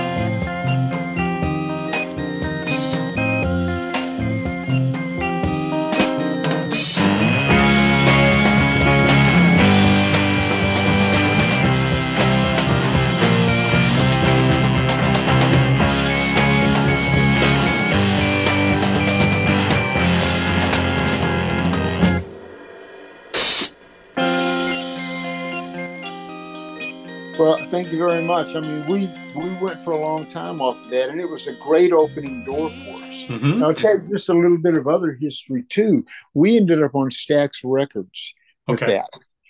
[27.43, 28.55] Well, thank you very much.
[28.55, 31.49] I mean, we we went for a long time off of that, and it was
[31.49, 33.25] a great opening door for us.
[33.25, 33.59] Mhm.
[33.59, 36.07] Now, I'll tell you just a little bit of other history too.
[36.35, 38.33] We ended up on Stax Records
[38.69, 39.09] with okay that,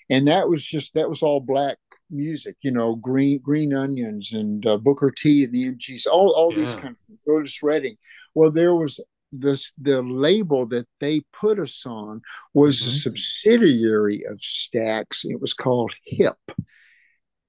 [0.09, 1.76] and that was just that was all black
[2.09, 2.57] music.
[2.62, 6.74] You know, Green Green Onions and uh, Booker T and the MGs, all all these
[6.76, 7.20] kind of things.
[7.28, 7.98] Otis Redding.
[8.35, 9.00] Well, there was
[9.33, 12.22] this the label that they put us on
[12.55, 13.02] was a Mhm.
[13.02, 15.26] subsidiary of Stax.
[15.26, 16.38] It was called Hip,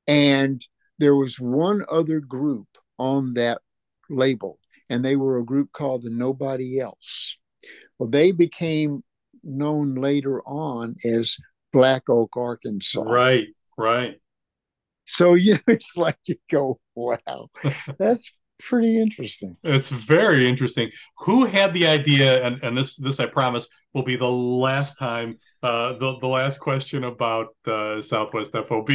[0.08, 0.66] and
[1.00, 3.62] there was one other group on that
[4.10, 7.38] label, and they were a group called the Nobody Else.
[7.98, 9.04] Well, they became
[9.44, 11.38] known later on as
[11.72, 13.02] Black Oak, Arkansas.
[13.02, 14.20] right right
[15.06, 17.50] So you know, it's like you go, wow,
[18.00, 19.58] that's pretty interesting.
[19.64, 20.92] It's very interesting.
[21.20, 22.46] Who had the idea?
[22.46, 26.60] And, and this this I promise will be the last time, uh, the the last
[26.60, 28.90] question about uh, Southwest FOB.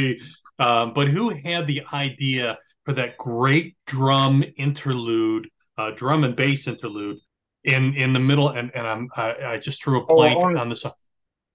[0.59, 6.67] Um, but who had the idea for that great drum interlude, uh, drum and bass
[6.67, 7.17] interlude
[7.63, 8.49] in in the middle?
[8.49, 10.93] And and I'm I, I just threw a Oh, blank honest- on the song.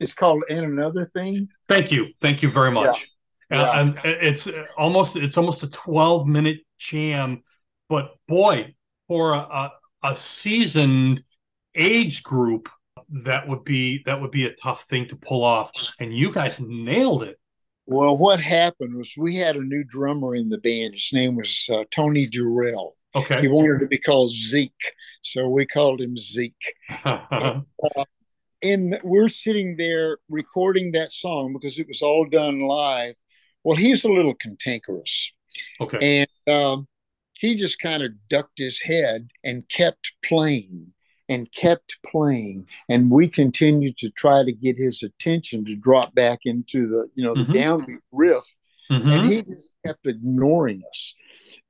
[0.00, 1.48] It's called and another thing.
[1.68, 3.02] Thank you, thank you very much.
[3.50, 3.80] And- Yeah.
[3.80, 7.42] And, it's almost it's almost a twelve minute jam,
[7.88, 8.74] but boy,
[9.06, 11.22] for a, a, a seasoned
[11.74, 12.68] age group,
[13.10, 15.70] that would be that would be a tough thing to pull off.
[16.00, 17.38] And you guys nailed it.
[17.86, 20.94] Well, what happened was we had a new drummer in the band.
[20.94, 22.96] His name was uh, Tony Durrell.
[23.16, 23.42] Okay.
[23.42, 24.72] He wanted to be called Zeke,
[25.20, 26.74] so we called him Zeke.
[28.62, 33.14] and we're sitting there recording that song because it was all done live.
[33.62, 35.30] Well, he's a little cantankerous,
[35.80, 36.26] okay.
[36.46, 36.88] and um,
[37.38, 40.93] he just kind of ducked his head and kept playing
[41.28, 46.40] and kept playing, and we continued to try to get his attention to drop back
[46.44, 47.54] into the you know the Mhm.
[47.54, 48.44] downbeat riff,
[48.90, 49.12] Mhm.
[49.12, 51.14] and he just kept ignoring us.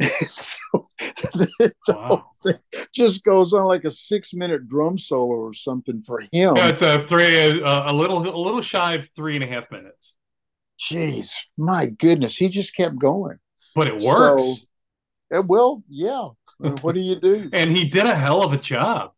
[0.31, 0.85] so
[1.35, 1.95] the Wow.
[2.09, 2.59] whole thing
[2.93, 6.29] just goes on like a six minute drum solo or something for him.
[6.33, 9.71] Yeah, it's a three, uh, a little, a little shy of three and a half
[9.71, 10.15] minutes,
[10.81, 13.39] Jeez, my goodness, he just kept going.
[13.75, 14.67] but it works,
[15.35, 16.29] Uh, Well, yeah.
[16.63, 17.49] Uh, What do you do?
[17.53, 19.13] and he did a hell of a job.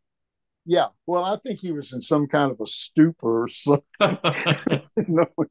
[0.67, 0.89] Yeah.
[1.07, 3.83] Well, I think he was in some kind of a stupor or something.
[5.09, 5.49] no one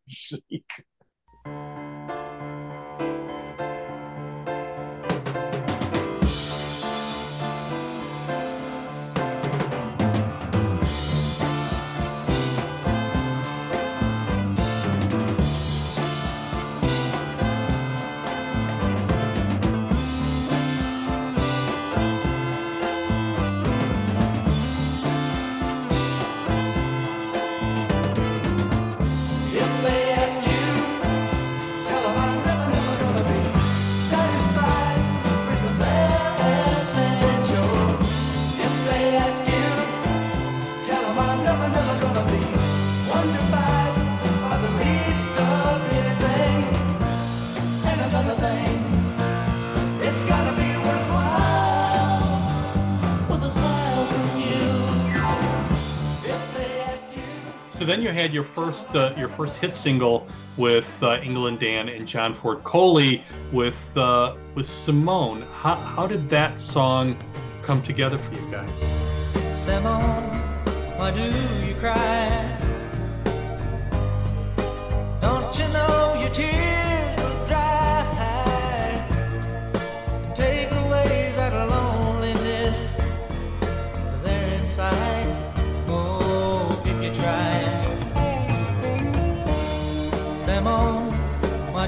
[58.06, 60.28] you had your first, uh, your first hit single
[60.58, 65.41] with uh, England Dan and John Ford Coley with uh, with Simone.
[65.51, 67.18] How how did that song
[67.64, 68.80] come together for you guys?
[69.60, 70.24] Simone,
[70.97, 71.24] why do
[71.68, 72.60] you cry?
[75.20, 76.75] Don't you know your tears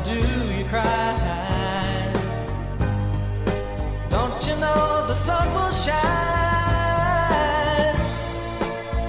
[0.08, 0.16] do
[0.58, 2.14] you cry?
[4.10, 5.98] Don't you know the sun will shine?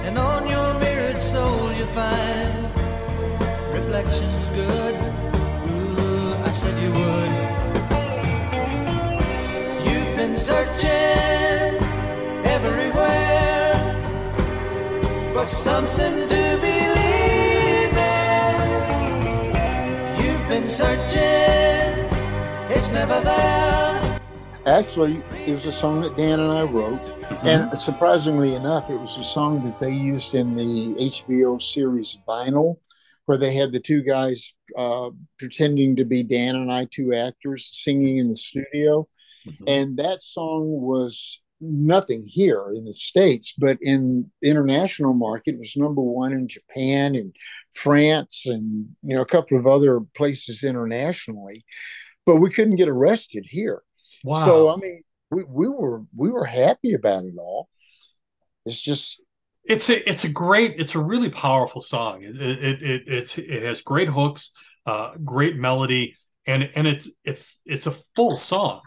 [0.05, 2.63] And on your mirrored soul you'll find
[3.73, 4.95] reflections good.
[5.69, 7.33] Ooh, I said you would.
[9.85, 11.77] You've been searching
[12.55, 13.75] everywhere
[15.33, 16.28] for something
[20.79, 22.07] searching,
[22.71, 24.21] it's never there.
[24.65, 27.05] Actually, it was a song that Dan and I wrote.
[27.05, 27.47] Mm-hmm.
[27.47, 32.77] And surprisingly enough, it was a song that they used in the HBO series Vinyl,
[33.25, 37.69] where they had the two guys uh, pretending to be Dan and I, two actors,
[37.73, 39.05] singing in the studio.
[39.45, 39.63] Mhm.
[39.67, 45.59] And that song was nothing here in the States, but in the international market, it
[45.59, 47.35] was number one in Japan and
[47.73, 51.65] France and you know a couple of other places internationally.
[52.25, 53.81] But we couldn't get arrested here.
[54.23, 54.45] Wow.
[54.45, 57.69] So I mean, we, we were we were happy about it all.
[58.65, 59.21] It's just
[59.63, 62.23] it's a it's a great it's a really powerful song.
[62.23, 64.51] It it, it it's it has great hooks,
[64.85, 68.81] uh, great melody, and and it's it's it's a full song.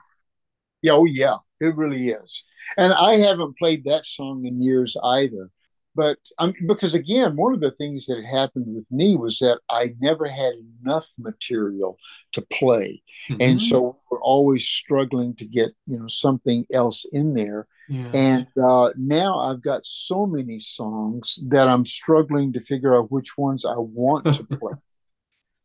[0.83, 2.45] yeah, oh yeah, it really is.
[2.77, 5.51] And I haven't played that song in years either.
[5.95, 9.95] But um, because again, one of the things that happened with me was that I
[10.01, 11.99] never had enough material
[12.33, 13.03] to play,
[13.41, 13.61] and Mhm.
[13.61, 17.67] so we're always struggling to get you know something else in there.
[17.89, 18.11] Yeah.
[18.15, 23.37] And uh, now I've got so many songs that I'm struggling to figure out which
[23.37, 24.73] ones I want to play.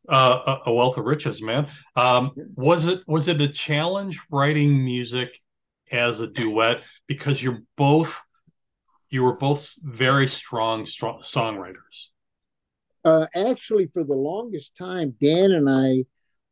[0.10, 1.68] uh, a a wealth of riches, man.
[1.96, 5.40] Um, was it was it a challenge writing music
[5.92, 6.78] as a duet
[7.08, 8.20] because you're both
[9.10, 12.08] you were both very strong, strong songwriters.
[13.06, 16.04] Uh, actually, for the longest time, Dan and I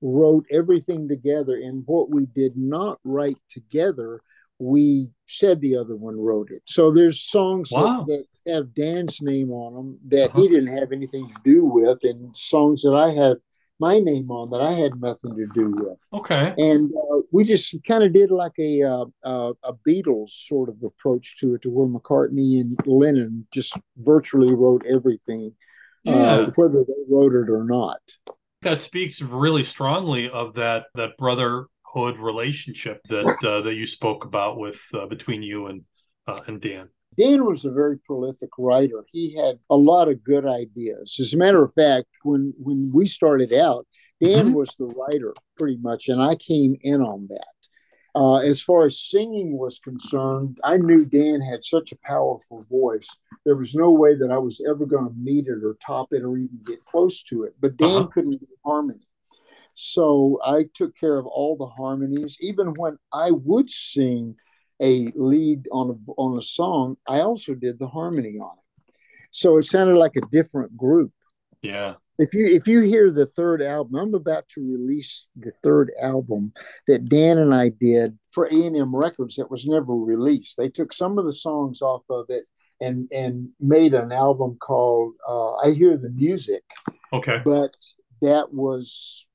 [0.02, 4.22] wrote everything together, and what we did not write together,
[4.58, 6.62] we said the other one wrote it.
[6.66, 8.06] So there's songs Wow.
[8.08, 12.00] that, that have Dan's name on them that he didn't have anything to do with,
[12.04, 13.38] and songs that I have
[13.80, 16.00] my name on that I had nothing to do with.
[16.14, 16.54] Okay.
[16.58, 20.82] And uh, we just kind of did like a, uh, uh, a Beatles sort of
[20.84, 25.54] approach to it, to where McCartney and Lennon just virtually wrote everything,
[26.04, 26.14] Yeah.
[26.14, 28.00] uh, whether they wrote it or not.
[28.62, 34.58] that speaks really strongly of that that brotherhood relationship that uh, that you spoke about
[34.58, 35.84] with uh, between you and
[36.28, 36.90] uh, and Dan.
[37.18, 39.05] Dan was a very prolific writer.
[39.11, 41.18] He had a lot of good ideas.
[41.20, 43.88] As a matter of fact, when when we started out,
[44.22, 44.53] Dan Mhm.
[44.53, 47.47] was the writer pretty much, and I came in on that.
[48.16, 53.09] Uh, as far as singing was concerned, I knew Dan had such a powerful voice.
[53.43, 56.24] There was no way that I was ever going to meet it or top it
[56.24, 57.55] or even get close to it.
[57.59, 58.07] But Dan Uh-huh.
[58.13, 59.05] couldn't do harmony.
[59.74, 62.38] So I took care of all the harmonies.
[62.39, 64.38] Even when I would sing
[64.82, 68.96] a lead on a, on a song, I also did the harmony on it.
[69.32, 71.12] So it sounded like a different group.
[71.62, 71.96] Yeah.
[72.18, 76.54] If you if you hear the third album, I'm about to release the third album
[76.88, 80.56] that Dan and I did for A&M Records that was never released.
[80.58, 82.46] They took some of the songs off of it
[82.80, 86.64] and and made an album called uh, I Hear the Music.
[87.12, 87.42] Okay.
[87.44, 87.76] But
[88.22, 89.26] that was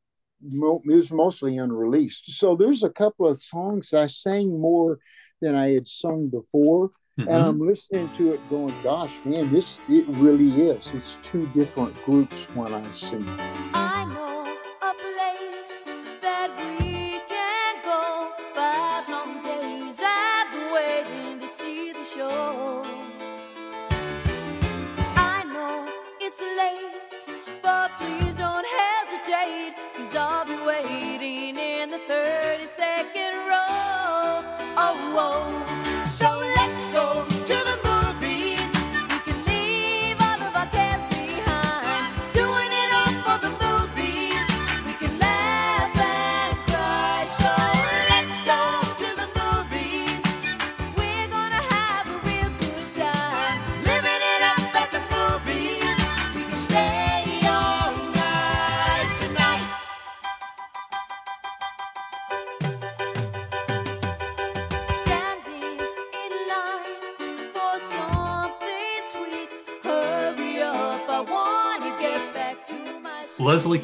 [0.43, 2.31] mo- it was mostly unreleased.
[2.33, 4.99] So there's a couple of songs I sang more
[5.41, 6.91] than I had sung before.
[7.19, 7.27] Mhm.
[7.29, 10.93] And I'm listening to it going, gosh, man, this it really is.
[10.95, 13.27] It's two different groups when I sing.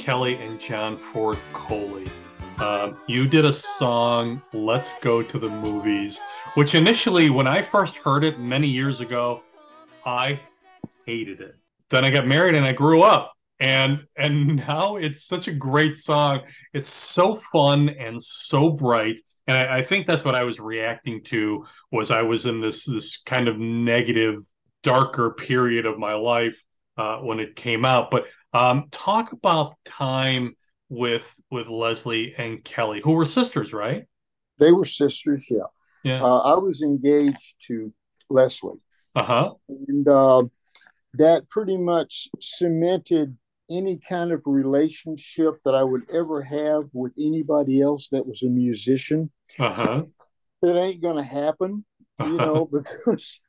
[0.06, 2.08] Kelly and John Ford Coley.
[2.58, 6.20] Um, you did a song, Let's Go to the Movies,
[6.54, 9.42] which initially, when I first heard it many years ago,
[10.04, 10.38] I
[11.06, 11.56] hated it.
[11.90, 13.32] Then I got married and I grew up.
[13.58, 16.42] And and now it's such a great song.
[16.72, 19.18] It's so fun and so bright.
[19.48, 22.84] And I, I think that's what I was reacting to was I was in this
[22.84, 24.44] this kind of negative,
[24.84, 26.62] darker period of my life
[26.96, 28.12] uh, when it came out.
[28.12, 28.26] But
[28.56, 30.56] um, talk about time
[30.88, 34.04] with with Leslie and Kelly, who were sisters, right?
[34.58, 35.68] They were sisters, yeah.
[36.04, 36.22] Yeah.
[36.22, 37.92] Uh, I was engaged to
[38.30, 38.80] Leslie,
[39.14, 39.50] Uh huh.
[39.68, 40.44] and uh,
[41.14, 43.36] that pretty much cemented
[43.68, 48.48] any kind of relationship that I would ever have with anybody else that was a
[48.48, 49.30] musician.
[49.58, 50.02] Uh huh.
[50.62, 51.84] It ain't going to happen,
[52.20, 53.40] you know, because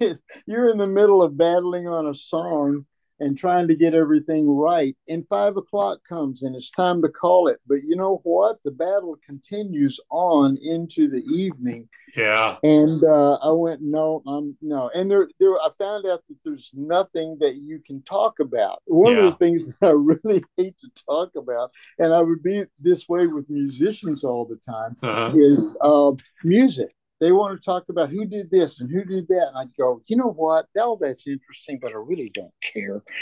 [0.00, 2.86] if you're in the middle of battling on a song
[3.20, 7.48] and trying to get everything right, and five o'clock comes and it's time to call
[7.48, 7.58] it.
[7.66, 8.58] But you know what?
[8.64, 11.88] The battle continues on into the evening.
[12.16, 12.56] Yeah.
[12.62, 14.88] And uh, I went, no, I'm no.
[14.94, 18.82] And there, there, I found out that there's nothing that you can talk about.
[18.86, 22.64] One of the things that I really hate to talk about, and I would be
[22.80, 25.32] this way with musicians all the time, Uh-huh.
[25.34, 26.12] is uh,
[26.44, 26.94] music.
[27.20, 30.02] They want to talk about who did this and who did that, and I go,
[30.06, 30.66] you know what?
[30.78, 33.02] All that's interesting, but I really don't care.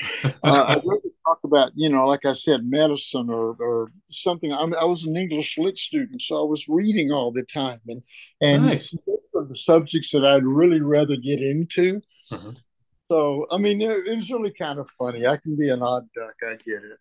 [0.44, 4.52] Uh, I'd rather talk about, you know, like I said, medicine or or something.
[4.52, 8.02] I'm, I was an English lit student, so I was reading all the time, and
[8.40, 8.92] and Nice.
[9.34, 12.00] the subjects that I'd really rather get into.
[12.30, 12.58] Mhm.
[13.10, 15.26] So, I mean, it, it was really kind of funny.
[15.26, 16.34] I can be an odd duck.
[16.42, 16.98] I get it.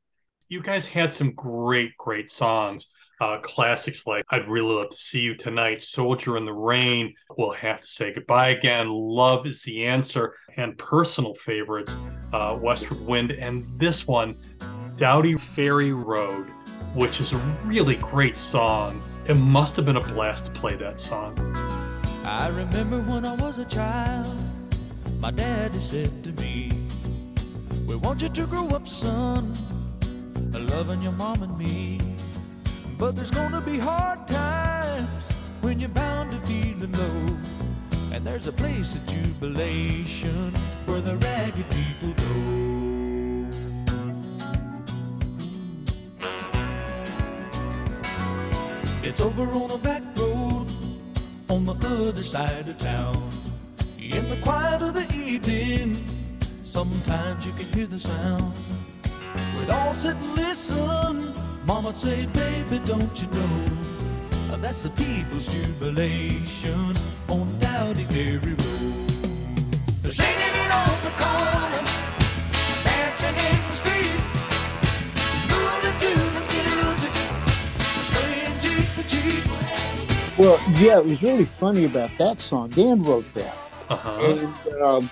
[0.50, 2.88] You guys had some great, great songs.
[3.22, 7.52] Uh, classics like I'd Really Love to See You Tonight, Soldier in the Rain, We'll
[7.52, 11.96] Have to Say Goodbye Again, Love is the Answer, and personal favorites,
[12.34, 14.36] uh, Westward Wind, and this one,
[14.98, 16.48] Dowdy Ferry Road,
[16.96, 19.00] which is a really great song.
[19.28, 21.38] It must have been a blast to play that song.
[22.26, 24.36] I remember when I was a child,
[25.20, 26.72] my daddy said to me,
[27.86, 29.54] We want you to grow up, son,
[30.54, 32.11] loving your mom and me.
[33.02, 37.36] But there's gonna be hard times when you're bound to feeling low.
[38.14, 40.54] And there's a place of jubilation
[40.86, 42.36] where the ragged people go.
[49.02, 50.68] It's over on a back road
[51.50, 51.74] on the
[52.08, 53.18] other side of town.
[53.98, 55.96] In the quiet of the evening,
[56.64, 58.56] sometimes you can hear the sound.
[59.58, 61.51] We'd all sit and listen.
[61.66, 63.82] Mama'd say, baby, don't you know?
[64.62, 66.94] That's the people's jubilation
[67.28, 68.58] on Dowdy Ferry Road.
[70.02, 71.84] They're singing it on the corner,
[72.84, 74.22] dancing in the street,
[75.50, 77.14] moving to the music,
[78.12, 80.38] swaying cheek to cheek.
[80.38, 82.70] Well, yeah, it was really funny about that song.
[82.70, 83.58] Dan wrote that.
[83.90, 84.20] Uh huh.
[84.22, 85.10] and um,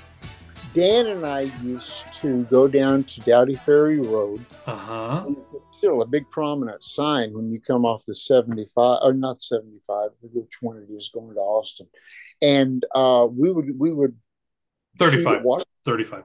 [0.76, 4.46] Dan and I used to go down to Dowdy Ferry Road.
[4.68, 5.24] Uh huh.
[5.26, 9.42] And it's still a big prominent sign when you come off the 75 or not
[9.42, 11.88] 75, which one it is going to Austin.
[12.42, 14.16] And uh, we would we would
[15.00, 15.44] shoot at 35.
[15.44, 16.24] water, 35.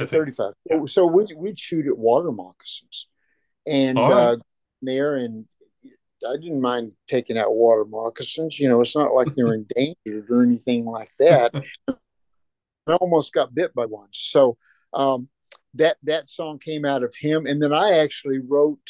[0.00, 0.52] 35.
[0.68, 0.84] Yeah.
[0.86, 3.06] So we we'd shoot at water moccasins.
[3.66, 4.12] And right.
[4.12, 4.36] uh,
[4.82, 5.46] there and
[6.28, 8.58] I didn't mind taking out water moccasins.
[8.58, 11.54] You know, it's not like they're endangered or anything like that.
[11.88, 14.08] I almost got bit by one.
[14.10, 14.56] So
[14.92, 15.28] um,
[15.74, 18.80] that that song came out of him, and then I actually wrote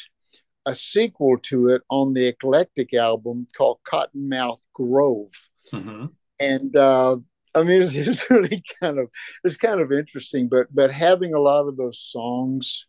[0.67, 5.33] a sequel to it on the Eclectic album called Cottonmouth Grove,
[5.73, 6.11] Mhm.
[6.41, 7.17] and uh,
[7.55, 9.11] I mean it's, it's really kind of
[9.45, 10.49] it's kind of interesting.
[10.49, 12.87] But but having a lot of those songs,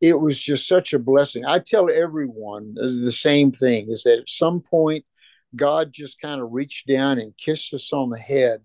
[0.00, 1.44] it was just such a blessing.
[1.44, 5.04] I tell everyone the same thing: is that at some point
[5.54, 8.62] God just kind of reached down and kissed us on the head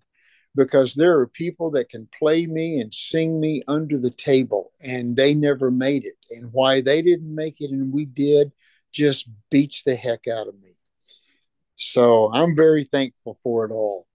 [0.58, 5.16] because there are people that can play me and sing me under the table and
[5.16, 6.16] they never made it.
[6.32, 8.52] And why they didn't make it and we did
[8.92, 10.72] just beats the heck out of me.
[11.76, 14.08] So I'm very thankful for it all.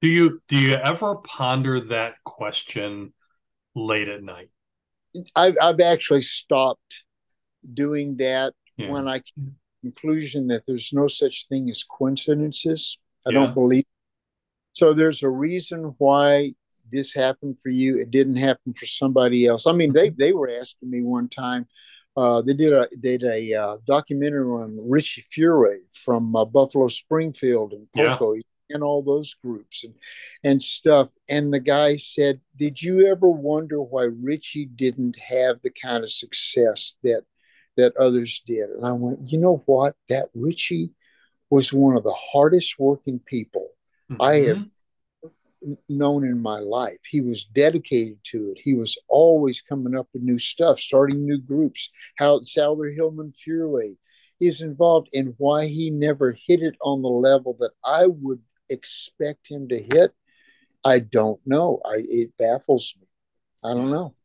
[0.00, 3.12] Do you do you ever ponder that question
[3.74, 4.48] late at night?
[5.36, 7.04] I've, I've actually stopped
[7.74, 8.90] doing that Yeah.
[8.92, 12.98] when I came to the conclusion that there's no such thing as coincidences.
[13.26, 13.40] I Yeah.
[13.40, 13.84] don't believe.
[14.72, 16.54] So there's a reason why
[16.90, 17.98] this happened for you.
[17.98, 19.66] It didn't happen for somebody else.
[19.66, 21.66] I mean, they they were asking me one time.
[22.16, 27.72] Uh, they did a did a uh, documentary on Richie Furay from uh, Buffalo Springfield
[27.72, 28.16] and Yeah.
[28.16, 28.34] Poco
[28.70, 29.94] and all those groups and
[30.44, 31.12] and stuff.
[31.28, 36.10] And the guy said, "Did you ever wonder why Richie didn't have the kind of
[36.10, 37.22] success that
[37.76, 39.96] that others did?" And I went, "You know what?
[40.08, 40.90] That Richie
[41.50, 43.71] was one of the hardest working people
[44.20, 44.70] I have Mhm.
[45.88, 46.98] known in my life.
[47.08, 48.58] He was dedicated to it.
[48.58, 51.90] He was always coming up with new stuff, starting new groups.
[52.16, 53.96] How Souther Hillman Furay
[54.40, 59.48] is involved in why he never hit it on the level that I would expect
[59.48, 60.12] him to hit.
[60.84, 61.80] I don't know.
[61.84, 63.06] I it baffles me.
[63.62, 64.16] I don't know.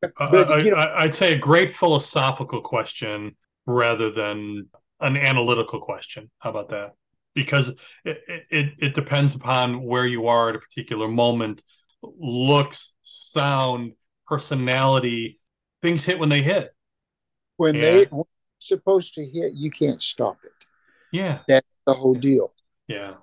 [0.00, 5.80] But, I, you know- I- I'd say a great philosophical question rather than an analytical
[5.80, 6.30] question.
[6.38, 6.94] How about that?
[7.34, 7.68] Because
[8.04, 8.18] it,
[8.50, 11.62] it, it depends upon where you are at a particular moment.
[12.02, 13.92] Looks, sound,
[14.26, 15.40] personality,
[15.82, 16.74] things hit when they hit.
[17.56, 17.80] When Yeah.
[17.82, 18.24] they when
[18.58, 20.52] supposed to hit, you can't stop it.
[21.12, 21.40] Yeah.
[21.46, 22.52] That's the whole deal.
[22.88, 23.14] Yeah.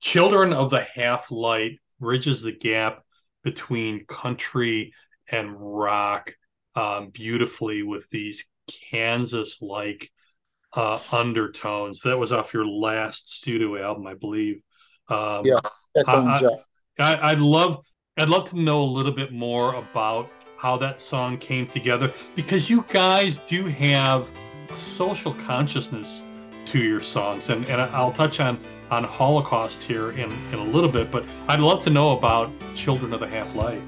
[0.00, 3.02] Children of the Half Light bridges the gap
[3.42, 4.92] between country
[5.30, 6.34] and rock
[6.74, 8.48] um, beautifully with these
[8.90, 10.10] Kansas like
[10.74, 12.00] uh, undertones.
[12.00, 14.60] That was off your last studio album, I believe.
[15.08, 15.60] Um, Yeah.
[15.96, 16.48] I,
[16.98, 17.84] I, I'd love
[18.16, 22.70] I'd love to know a little bit more about how that song came together because
[22.70, 24.28] you guys do have
[24.70, 26.24] a social consciousness
[26.66, 28.58] to your songs and, and I'll touch on
[28.90, 33.12] on Holocaust here in, in a little bit but I'd love to know about Children
[33.12, 33.82] of the Half Light.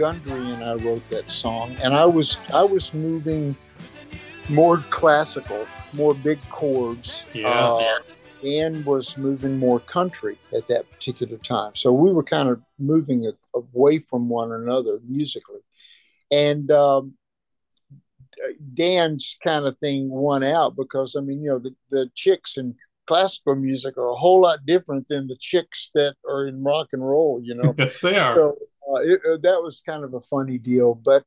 [0.00, 3.54] Gundry and I wrote that song, and I was I was moving
[4.48, 7.26] more classical, more big chords.
[7.34, 7.48] Yeah.
[7.48, 7.98] Uh,
[8.42, 11.74] and was moving more country at that particular time.
[11.74, 15.60] So we were kind of moving a, away from one another musically.
[16.30, 17.18] And um,
[18.72, 22.76] Dan's kind of thing won out because, I mean, you know, the, the chicks in
[23.06, 27.06] classical music are a whole lot different than the chicks that are in rock and
[27.06, 27.74] roll, you know.
[27.78, 28.36] Yes, they are.
[28.36, 28.56] So
[28.88, 31.24] uh, it, uh, that was kind of a funny deal, but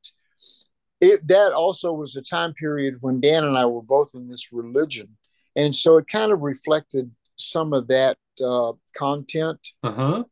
[1.00, 4.52] it that also was a time period when Dan and I were both in this
[4.52, 5.16] religion,
[5.54, 9.60] and so it kind of reflected some of that uh, content.
[9.82, 10.24] Uh-huh.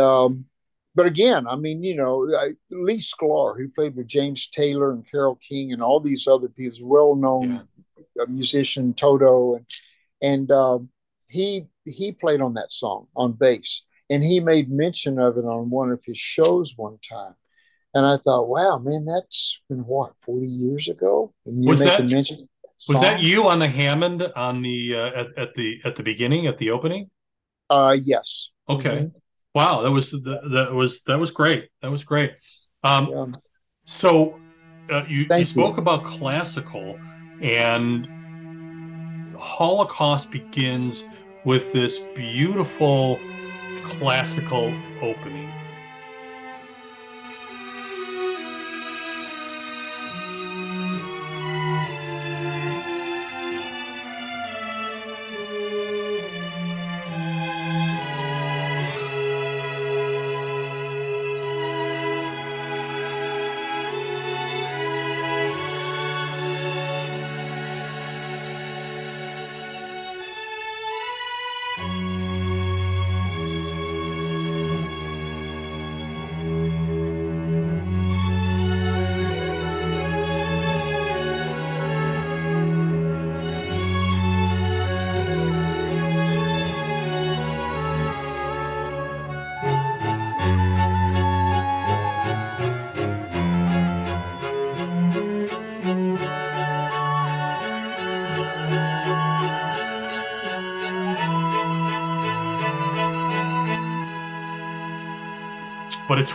[0.00, 0.46] Um,
[0.94, 5.08] but again, I mean, you know, I, Lee Sklar, who played with James Taylor and
[5.08, 7.68] Carole King and all these other people, well-known
[8.16, 8.24] yeah.
[8.28, 9.66] musician Toto, and
[10.22, 10.78] and uh,
[11.28, 15.70] he he played on that song on bass, and he made mention of it on
[15.70, 17.34] one of his shows one time.
[17.94, 21.32] And I thought, wow, man, that's been what forty years ago.
[21.46, 22.48] And you was that, mention.
[22.88, 26.46] Was that you on the Hammond on the uh, at, at the at the beginning
[26.46, 27.10] at the opening?
[27.70, 28.50] Uh, yes.
[28.68, 28.90] Okay.
[28.90, 29.18] Mm-hmm.
[29.54, 31.70] Wow, that was that was that was great.
[31.80, 32.32] That was great.
[32.84, 33.26] Um, yeah.
[33.86, 34.38] So
[34.92, 35.82] uh, you, you spoke you.
[35.82, 36.98] about classical,
[37.40, 38.06] and
[39.38, 41.04] Holocaust begins
[41.46, 43.18] with this beautiful
[43.86, 45.65] classical opening.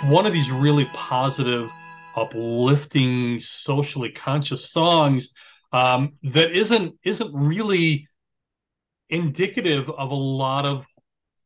[0.04, 1.72] One of these really positive,
[2.16, 5.30] uplifting, socially conscious songs
[5.74, 8.08] um, that isn't isn't really
[9.10, 10.86] indicative of a lot of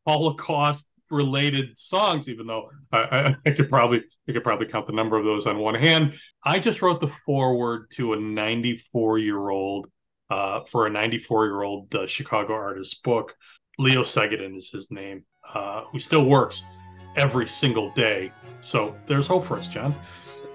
[0.06, 4.92] Holocaust related songs, even though I, I, I, could probably I could probably count the
[4.92, 6.14] number of those on one hand.
[6.44, 9.88] I just wrote the foreword to a 94 year old
[10.30, 13.36] uh, for a 94 year old uh, Chicago artist book.
[13.78, 16.64] Leo Segedin is his name, uh, who still works
[17.16, 18.32] every single day.
[18.60, 19.94] So there's hope for us, John.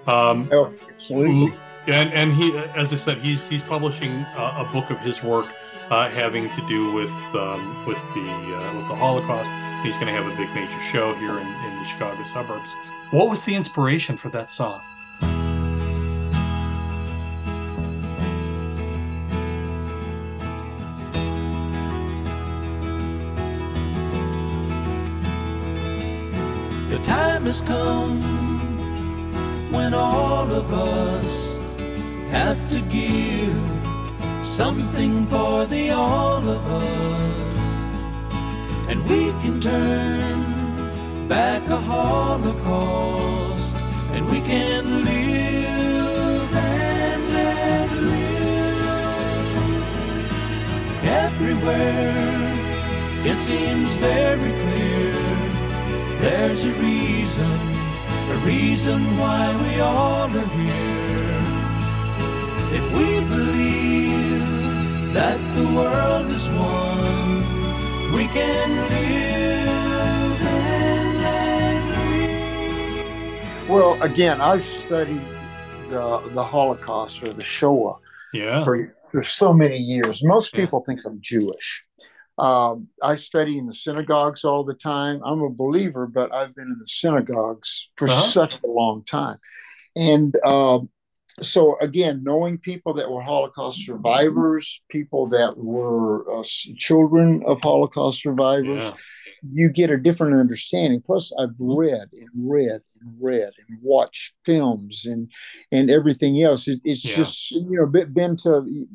[0.06, 1.56] Um, oh, absolutely.
[1.86, 5.46] And and he, as I said, he's he's publishing a, a book of his work
[5.90, 9.50] uh, having to do with um, with the uh, with the Holocaust.
[9.84, 12.70] He's going to have a big major show here in, in the Chicago suburbs.
[13.10, 14.80] What was the inspiration for that song?
[27.42, 28.20] Time has come
[29.72, 31.54] when all of us
[32.30, 33.56] have to give
[34.44, 37.36] something for the all of us.
[38.88, 40.44] And we can turn
[41.28, 43.76] back a holocaust
[44.12, 48.84] and we can live and let live.
[51.24, 52.14] Everywhere
[53.24, 54.91] it seems very clear
[56.22, 57.50] there's a reason,
[58.30, 61.42] a reason why we all are here.
[62.78, 67.42] If we believe that the world is one,
[68.14, 71.08] we can live and
[73.64, 75.26] let Well, again, I've studied
[75.90, 77.98] the, the Holocaust or the Shoah
[78.32, 78.62] yeah.
[78.62, 80.22] for, for so many years.
[80.22, 80.94] Most people yeah.
[80.94, 81.84] think I'm Jewish.
[82.38, 85.20] Um, I study in the synagogues all the time.
[85.24, 88.22] I'm a believer, but I've been in the synagogues for uh-huh.
[88.22, 89.38] such a long time.
[89.94, 90.80] And uh,
[91.40, 96.42] so, again, knowing people that were Holocaust survivors, people that were uh,
[96.76, 98.92] children of Holocaust survivors, yeah.
[99.42, 101.02] you get a different understanding.
[101.04, 101.74] Plus, I've mm-hmm.
[101.74, 105.30] read and read and read and watched films and
[105.70, 106.68] and everything else.
[106.68, 107.16] It, it's yeah.
[107.16, 108.48] just you know been to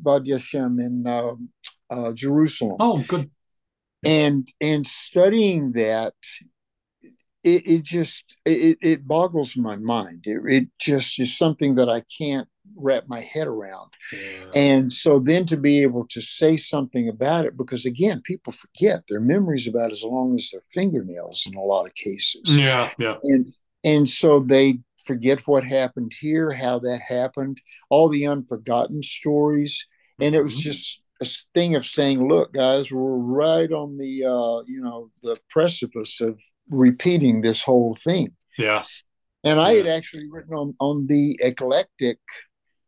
[0.04, 1.48] Yad Vashem and um,
[1.90, 2.76] uh, Jerusalem.
[2.80, 3.30] Oh, good.
[4.04, 6.14] And and studying that,
[7.42, 10.24] it, it just it, it boggles my mind.
[10.24, 13.90] It, it just is something that I can't wrap my head around.
[14.12, 14.44] Yeah.
[14.54, 19.02] And so then to be able to say something about it, because again, people forget
[19.08, 22.42] their memories about as long as their fingernails in a lot of cases.
[22.56, 23.16] Yeah, yeah.
[23.24, 27.60] And and so they forget what happened here, how that happened,
[27.90, 29.86] all the unforgotten stories.
[30.20, 30.62] And it was mm-hmm.
[30.62, 31.02] just
[31.54, 36.40] thing of saying, look, guys, we're right on the uh, you know the precipice of
[36.70, 38.34] repeating this whole thing.
[38.56, 38.82] Yeah.
[39.44, 42.18] And I had actually written on on the eclectic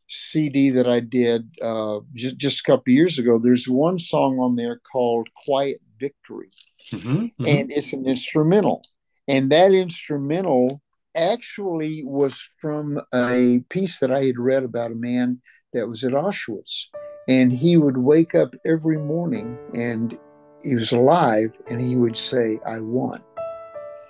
[0.08, 3.38] CD that I did uh, just just a couple years ago.
[3.38, 6.50] There's one song on there called "Quiet Victory,"
[6.92, 7.46] mm-hmm, mm-hmm.
[7.46, 8.82] and it's an instrumental.
[9.28, 10.82] And that instrumental
[11.16, 15.40] actually was from a piece that I had read about a man
[15.72, 16.86] that was at Auschwitz.
[17.30, 20.18] And he would wake up every morning and
[20.60, 23.22] he was alive and he would say, I won.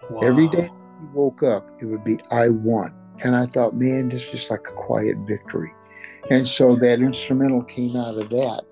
[0.09, 0.21] Wow.
[0.23, 2.97] Every day he woke up, it would be, I won.
[3.23, 5.71] And I thought, man, this is just like a quiet victory.
[6.31, 8.63] And so that instrumental came out of that.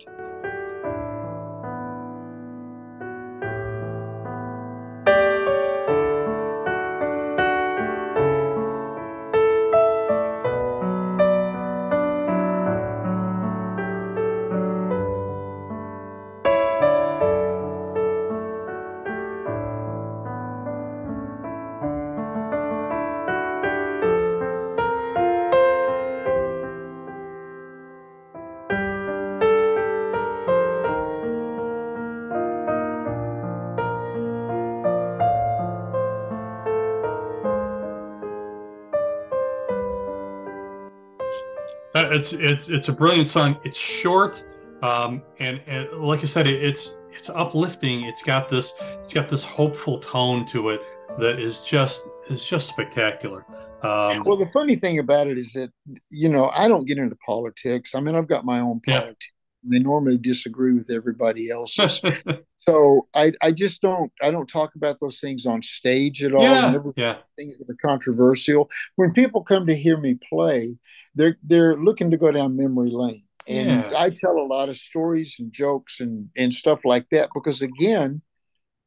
[42.18, 43.58] It's it's it's a brilliant song.
[43.64, 44.42] It's short,
[44.82, 48.04] um, and and like I said, it, it's it's uplifting.
[48.04, 50.80] It's got this it's got this hopeful tone to it
[51.18, 53.44] that is just is just spectacular.
[53.82, 55.70] Um, Well, the funny thing about it is that,
[56.10, 57.94] you know, I don't get into politics.
[57.94, 59.04] I mean, I've got my own Yeah.
[59.04, 59.16] And
[59.62, 62.02] They normally disagree with everybody else's.
[62.68, 66.42] so I, I just don't I don't talk about those things on stage at all.
[66.42, 68.68] yeah, Whenever yeah, things that are controversial.
[68.96, 70.78] When people come to hear me play,
[71.14, 73.22] they're they're looking to go down memory lane.
[73.48, 73.98] And Yeah.
[73.98, 78.20] I tell a lot of stories and jokes and, and stuff like that because again,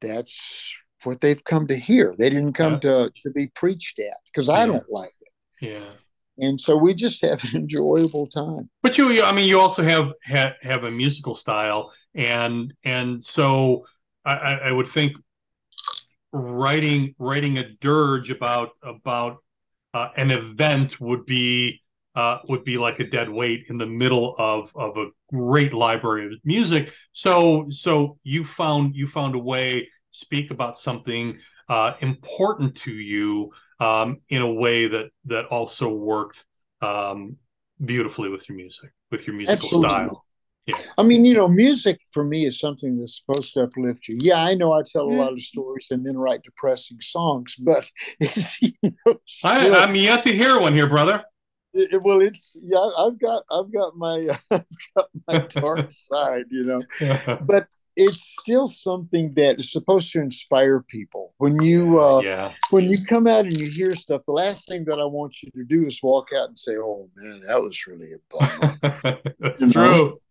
[0.01, 2.13] that's what they've come to hear.
[2.17, 4.67] They didn't come to to be preached at because I Yeah.
[4.67, 5.67] don't like it.
[5.69, 5.89] yeah.
[6.41, 8.69] And so we just have an enjoyable time.
[8.81, 13.85] But you, I mean, you also have have, have a musical style, and and so
[14.25, 15.13] I, I would think
[16.33, 19.37] writing writing a dirge about about
[19.93, 21.81] uh, an event would be
[22.15, 26.25] uh, would be like a dead weight in the middle of of a great library
[26.25, 26.91] of music.
[27.13, 31.37] So so you found you found a way speak about something
[31.69, 33.51] uh, important to you
[33.81, 36.45] um, in a way that that also worked
[36.81, 37.35] um,
[37.83, 39.89] beautifully with your music, with your musical Absolutely.
[39.89, 40.25] style.
[40.67, 40.77] Yeah.
[40.97, 44.17] I mean, you know, music for me is something that's supposed to uplift you.
[44.21, 47.89] Yeah, I know I tell a lot of stories and then write depressing songs, but
[48.19, 51.23] it's, you know, I, still- I'm yet to hear one here, brother.
[51.73, 52.77] it- it- well, it's yeah.
[53.03, 54.65] I've got I've got my I've
[54.95, 56.81] got my dark side, you know,
[57.41, 61.33] but it's still something that is supposed to inspire people.
[61.37, 64.85] When you uh, yeah, when you come out and you hear stuff, the last thing
[64.85, 67.85] that I want you to do is walk out and say, "Oh man, that was
[67.87, 68.79] really a bummer."
[69.39, 70.03] that's You know?
[70.03, 70.21] true.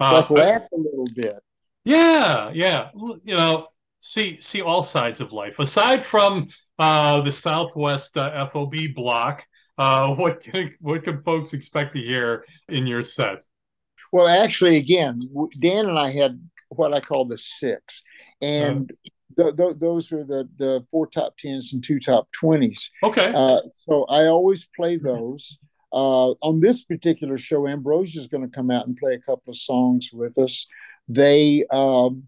[0.00, 1.40] Uh, like laugh a little bit.
[1.84, 2.90] Yeah, yeah.
[2.94, 3.68] You know,
[4.00, 5.58] see see all sides of life.
[5.58, 6.48] Aside from
[6.78, 9.44] uh, the Southwest uh, FOB block,
[9.78, 13.44] uh, what can what can folks expect to hear in your set?
[14.12, 15.20] Well, actually, again,
[15.60, 18.02] Dan and I had what I call the six,
[18.40, 18.90] and
[19.36, 22.90] th- th- those are the the four top tens and two top twenties.
[23.02, 23.32] Okay.
[23.34, 25.58] Uh, so I always play those.
[25.92, 29.50] Uh, on this particular show, Ambrosia is going to come out and play a couple
[29.50, 30.66] of songs with us.
[31.08, 32.24] They um,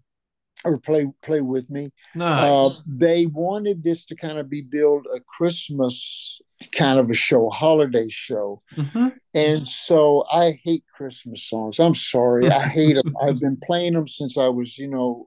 [0.65, 1.93] or play play with me.
[2.15, 2.43] nice.
[2.43, 6.41] Uh, they wanted this to kind of be billed a Christmas
[6.77, 8.63] kind of a show, holiday show.
[8.77, 9.13] Mhm.
[9.35, 11.81] And so I hate Christmas songs.
[11.81, 12.51] I'm sorry.
[12.51, 13.17] I hate them.
[13.21, 15.27] I've been playing them since I was, you know,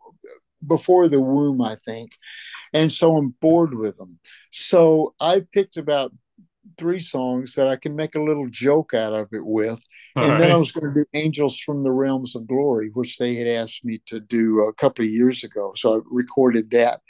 [0.65, 2.11] before the womb, I think.
[2.73, 4.19] And so I'm bored with them.
[4.51, 6.13] So I picked about
[6.77, 9.81] three songs that I can make a little joke out of it with.
[10.15, 13.17] All and then I was going to do Angels from the Realms of Glory, which
[13.17, 15.73] they had asked me to do a couple of years ago.
[15.75, 17.01] So I recorded that.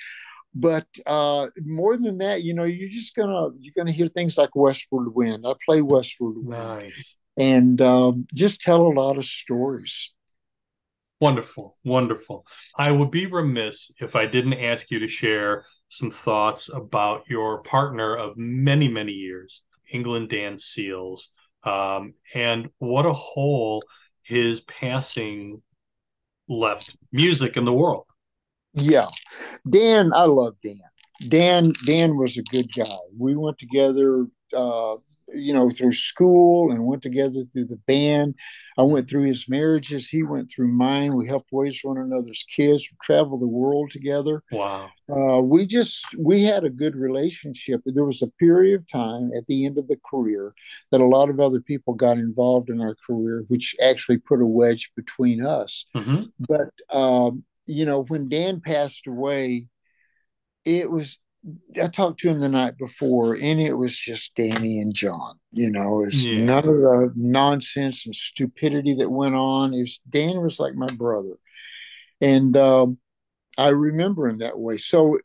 [0.53, 4.55] But uh, more than that, you know, you're just gonna you're gonna hear things like
[4.55, 5.45] Westward Wind.
[5.45, 7.15] I play Westward Wind Nice.
[7.37, 10.13] and um, just tell a lot of stories.
[11.21, 12.45] Wonderful, wonderful.
[12.77, 17.61] I would be remiss if I didn't ask you to share some thoughts about your
[17.61, 21.29] partner of many, many years, England Dan Seals,
[21.63, 23.81] um, and what a hole
[24.23, 25.61] his passing
[26.49, 28.05] left music in the world.
[28.73, 29.07] Yeah,
[29.69, 30.81] Dan, I love Dan.
[31.29, 32.83] Dan, Dan was a good guy.
[33.17, 34.95] We went together, uh,
[35.35, 38.35] you know, through school and went together through the band.
[38.77, 40.09] I went through his marriages.
[40.09, 41.15] He went through mine.
[41.15, 42.87] We helped raise one another's kids.
[42.91, 44.43] We traveled the world together.
[44.51, 44.89] Wow.
[45.09, 47.81] Uh, we just we had a good relationship.
[47.85, 50.53] There was a period of time at the end of the career
[50.91, 54.45] that a lot of other people got involved in our career, which actually put a
[54.45, 59.67] wedge between us hmm but um, you know when dan passed away
[60.63, 61.19] it was
[61.81, 65.35] I talked to him the night before, and it was just Danny and John.
[65.51, 66.43] You know, it's Yeah.
[66.43, 69.73] none of the nonsense and stupidity that went on.
[69.73, 71.37] It was Dan was like my brother,
[72.19, 72.97] and um,
[73.57, 74.77] I remember him that way.
[74.77, 75.17] So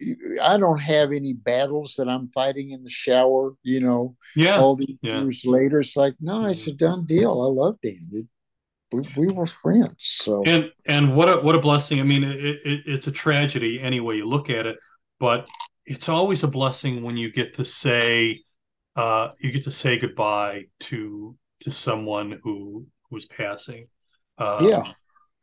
[0.42, 3.54] I don't have any battles that I'm fighting in the shower.
[3.62, 4.58] You know, Yeah.
[4.60, 5.22] all these yeah.
[5.22, 7.30] years later, it's like no, it's a done deal.
[7.40, 8.26] I love Dan.
[8.92, 9.94] We, we were friends.
[9.98, 13.80] So and and what a what a blessing i mean it, it, it's a tragedy
[13.80, 14.76] any way you look at it
[15.20, 15.48] but
[15.90, 18.40] it's always a blessing when you get to say
[18.96, 23.86] uh you get to say goodbye to to someone who who's passing.
[24.38, 24.92] Uh yeah,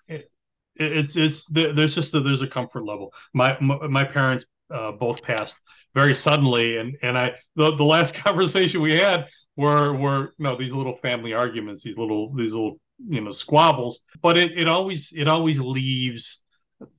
[0.08, 0.32] it,
[0.76, 3.14] it's it's there's just a, there's a comfort level.
[3.34, 5.56] My my, my parents uh, both passed
[5.94, 9.26] very suddenly and and i the, the last conversation we had
[9.56, 14.02] were were you know these little family arguments these little these little you know squabbles.
[14.22, 16.44] But it, it always it always leaves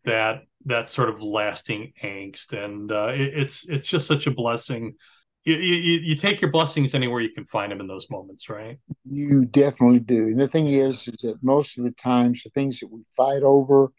[0.05, 4.95] that that sort of lasting angst and uh, it, it's it's just such a blessing
[5.45, 8.79] you, you you take your blessings anywhere you can find them in those moments right
[9.05, 10.25] you definitely do.
[10.25, 13.43] And the thing is, is that most of the times the things that we fight
[13.43, 13.93] over,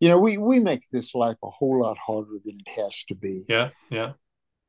[0.00, 3.14] you know, we we make this life a whole lot harder than it has to
[3.14, 3.44] be.
[3.48, 4.12] yeah yeah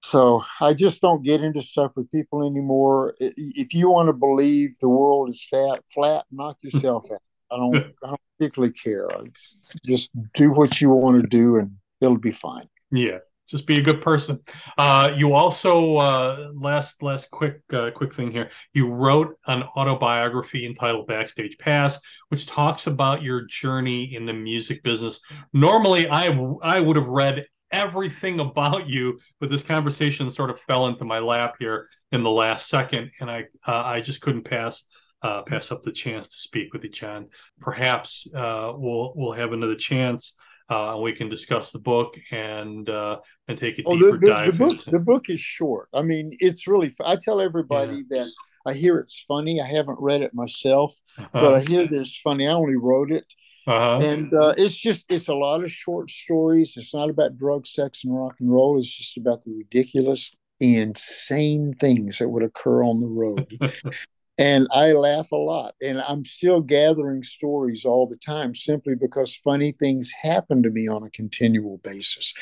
[0.01, 3.13] So I just don't get into stuff with people anymore.
[3.19, 7.19] If you want to believe the world is fat, flat, knock yourself out.
[7.51, 9.05] I don't, I don't particularly care.
[9.09, 12.67] It's- Just do what you want to do, and it'll be fine.
[12.91, 14.39] Yeah, just be a good person.
[14.77, 18.49] Uh, you also uh, last last quick uh, quick thing here.
[18.73, 21.99] You wrote an autobiography entitled Backstage Pass,
[22.29, 25.19] which talks about your journey in the music business.
[25.53, 26.27] Normally, I
[26.63, 31.19] I would have read everything about you, but this conversation sort of fell into my
[31.19, 34.83] lap here in the last second, and I uh, I just couldn't pass.
[35.21, 37.27] Uh, pass up the chance to speak with you, John.
[37.59, 40.33] Perhaps uh, we'll we'll have another chance
[40.71, 43.17] uh, we can discuss the book and uh,
[43.47, 44.47] and take a Oh, deeper the, the, dive.
[44.47, 45.89] the book into- the book is short.
[45.93, 46.93] I mean, it's really.
[47.03, 48.27] I tell everybody that
[48.65, 49.59] I hear it's funny.
[49.59, 50.95] I haven't read it myself,
[51.33, 52.47] but I hear that it's funny.
[52.47, 53.25] I only wrote it,
[53.67, 53.99] uh-huh.
[54.01, 56.75] and uh, it's just it's a lot of short stories.
[56.77, 58.79] It's not about drug, sex, and rock and roll.
[58.79, 63.59] It's just about the ridiculous, insane things that would occur on the road.
[64.41, 69.35] and I laugh a lot, and I'm still gathering stories all the time, simply because
[69.35, 72.33] funny things happen to me on a continual basis.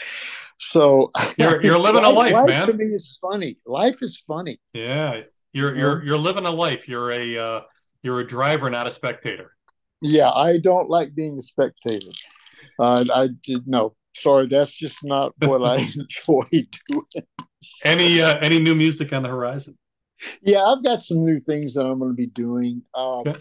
[0.58, 2.48] So You're- you're living a life, man.
[2.48, 3.58] Life to me, is funny.
[3.66, 4.60] Life is funny.
[4.74, 5.22] yeah,
[5.54, 6.88] you're you're you're living a life.
[6.88, 7.62] You're a uh,
[8.04, 9.52] you're a driver, not a spectator.
[10.02, 12.12] Yeah, I don't like being a spectator.
[12.80, 13.96] Uh, I did no.
[14.16, 16.44] Sorry, that's just not what I enjoy
[16.90, 17.26] doing.
[17.84, 19.78] Any uh, any new music on the horizon?
[20.42, 22.84] Yeah, I've got some new things that I'm going to be doing.
[22.94, 23.40] Um, Okay.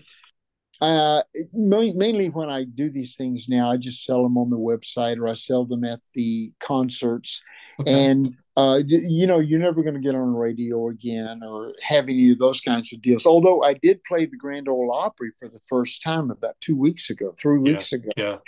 [0.80, 1.22] uh,
[1.52, 5.26] mainly when I do these things now, I just sell them on the website or
[5.28, 7.42] I sell them at the concerts.
[7.80, 8.10] Okay.
[8.10, 12.32] And uh, you know, you're never going to get on radio again or have any
[12.32, 13.24] of those kinds of deals.
[13.24, 17.08] Although I did play the Grand Ole Opry for the first time about two weeks
[17.08, 17.72] ago, three Yeah.
[17.74, 18.10] weeks ago.
[18.16, 18.38] yeah,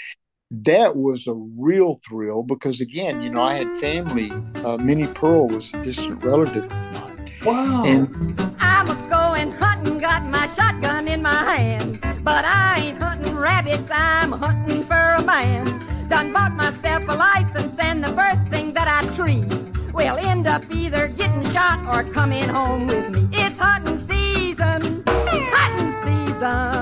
[0.51, 4.33] That was a real thrill because, again, you know, I had family.
[4.64, 7.20] Uh, Minnie Pearl was a distant relative of mine.
[7.45, 7.82] Wow.
[7.84, 12.01] And I'm a going hunting, got my shotgun in my hand.
[12.22, 16.09] But I ain't hunting rabbits, I'm hunting for a man.
[16.09, 19.45] Done bought myself a license, and the first thing that I tree
[19.93, 23.28] will end up either getting shot or coming home with me.
[23.32, 26.80] It's hunting season, hunting season.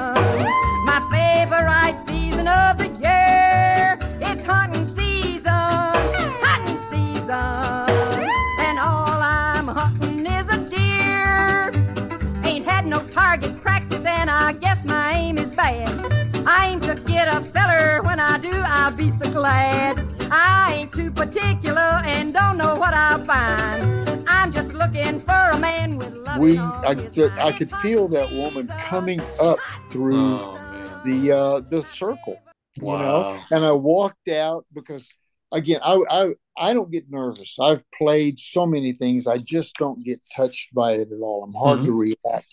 [18.99, 19.97] Be so glad.
[20.33, 24.29] I ain't too particular and don't know what I'll find.
[24.29, 26.39] I'm just looking for a man with love.
[26.41, 30.59] we I, his th- I could feel that woman coming up through oh
[31.05, 32.37] the uh the circle
[32.81, 33.41] you know?
[33.51, 35.13] And i walked out because
[35.53, 37.59] again I, I i don't get nervous.
[37.61, 39.27] I've played so many things.
[39.27, 41.45] I just don't get touched by it at all.
[41.45, 42.47] I'm hard to react.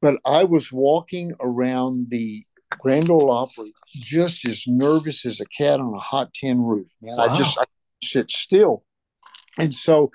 [0.00, 2.44] But i was walking around the
[2.78, 7.18] grand ole opry just as nervous as a cat on a hot tin roof man
[7.20, 7.64] i just I
[8.02, 8.84] sit still
[9.58, 10.10] and so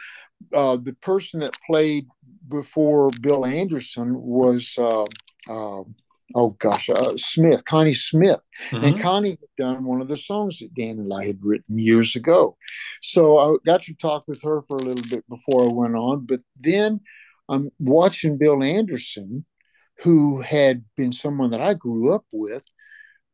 [0.54, 2.06] uh the person that played
[2.50, 5.04] before bill anderson was uh,
[5.50, 5.84] uh
[6.36, 8.42] oh gosh uh, smith connie smith
[8.72, 8.84] Mhm.
[8.84, 12.16] and Connie had done one of the songs that Dan and I had written years
[12.16, 12.58] ago.
[13.02, 16.26] So I got to talk with her for a little bit before I went on.
[16.26, 17.02] But then
[17.48, 19.46] I'm watching Bill Anderson,
[20.04, 22.64] who had been someone that I grew up with.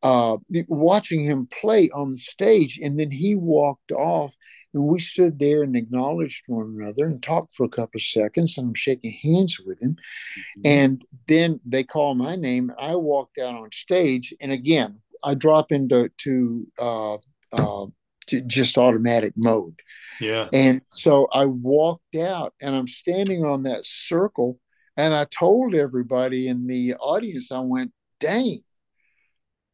[0.03, 0.37] uh,
[0.67, 2.79] watching him play on the stage.
[2.83, 4.35] And then he walked off,
[4.73, 8.57] and we stood there and acknowledged one another and talked for a couple of seconds.
[8.57, 9.91] And I'm shaking hands with him.
[9.93, 10.61] Mm-hmm.
[10.65, 12.71] And then they call my name.
[12.77, 14.33] I walked out on stage.
[14.41, 17.13] And again, I drop into to, uh,
[17.53, 17.85] uh,
[18.27, 19.79] to just automatic mode.
[20.19, 20.47] Yeah.
[20.51, 24.59] And so I walked out and I'm standing on that circle.
[24.95, 28.61] And I told everybody in the audience, I went, dang,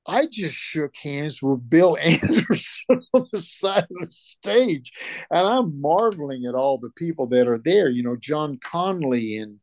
[0.07, 4.91] I just shook hands with Bill Anderson on the side of the stage.
[5.31, 9.59] And I'm marveling at all the people that are there, you know, John Conlee and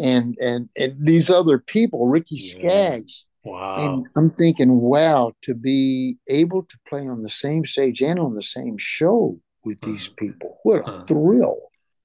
[0.00, 3.26] and and and these other people, Ricky Skaggs.
[3.44, 3.76] Wow.
[3.78, 8.34] And I'm thinking, wow, to be able to play on the same stage and on
[8.34, 10.14] the same show with these uh-huh.
[10.18, 10.58] people.
[10.62, 11.58] What a uh, thrill.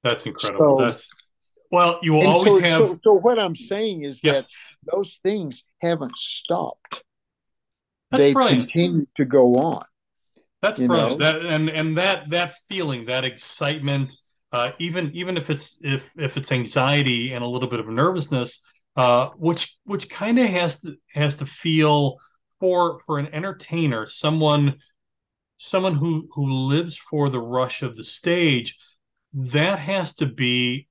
[0.03, 0.77] That's incredible.
[0.79, 1.09] So, That's
[1.71, 4.33] well, you will always so, have so, so, what I'm saying is yeah.
[4.33, 4.47] that
[4.91, 7.03] those things haven't stopped.
[8.11, 8.71] That's They've brilliant.
[8.71, 9.85] continued to go on.
[10.61, 11.19] That's brilliant.
[11.19, 14.17] That and and that that feeling, that excitement,
[14.51, 18.61] uh, even even if it's if if it's anxiety and a little bit of nervousness,
[18.95, 22.17] uh, which which kind of has to has to feel
[22.59, 24.75] for for an entertainer, someone
[25.57, 28.77] someone who who lives for the rush of the stage,
[29.33, 30.88] that has to be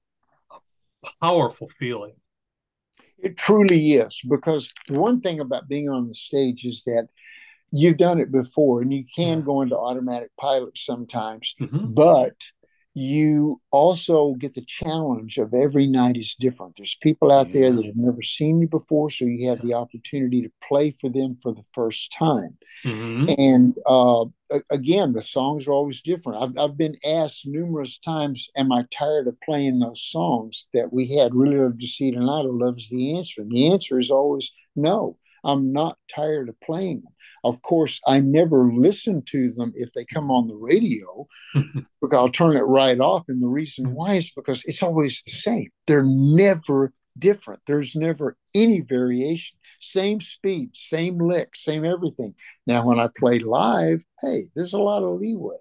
[1.21, 2.15] powerful feeling.
[3.19, 7.09] It truly is because one thing about being on the stage is that
[7.71, 11.95] you've done it before and you can go into automatic pilot sometimes, mm-hmm.
[11.95, 12.35] but
[12.95, 16.75] you also get the challenge of every night is different.
[16.77, 20.43] There's people out there that have never seen you before, so you have the opportunity
[20.43, 22.57] to play for them for the first time.
[22.85, 23.31] Mm-hmm.
[23.39, 24.25] And uh,
[24.71, 26.43] again, the songs are always different.
[26.43, 31.07] I've, I've been asked numerous times, Am I tired of playing those songs that we
[31.09, 31.35] had?
[31.35, 33.43] Really love to see tonight, or loves the answer?
[33.43, 35.19] And the answer is always no.
[35.45, 37.13] I'm not tired of playing them.
[37.45, 41.27] Of course, I never listen to them if they come on the radio
[42.01, 43.25] because I'll turn it right off.
[43.29, 45.71] And the reason why is because it's always the same.
[45.87, 47.61] They're never different.
[47.67, 49.57] There's never any variation.
[49.81, 52.35] Same speed, same lick, same everything.
[52.67, 55.57] Now, when I play live, hey, there's a lot of leeway.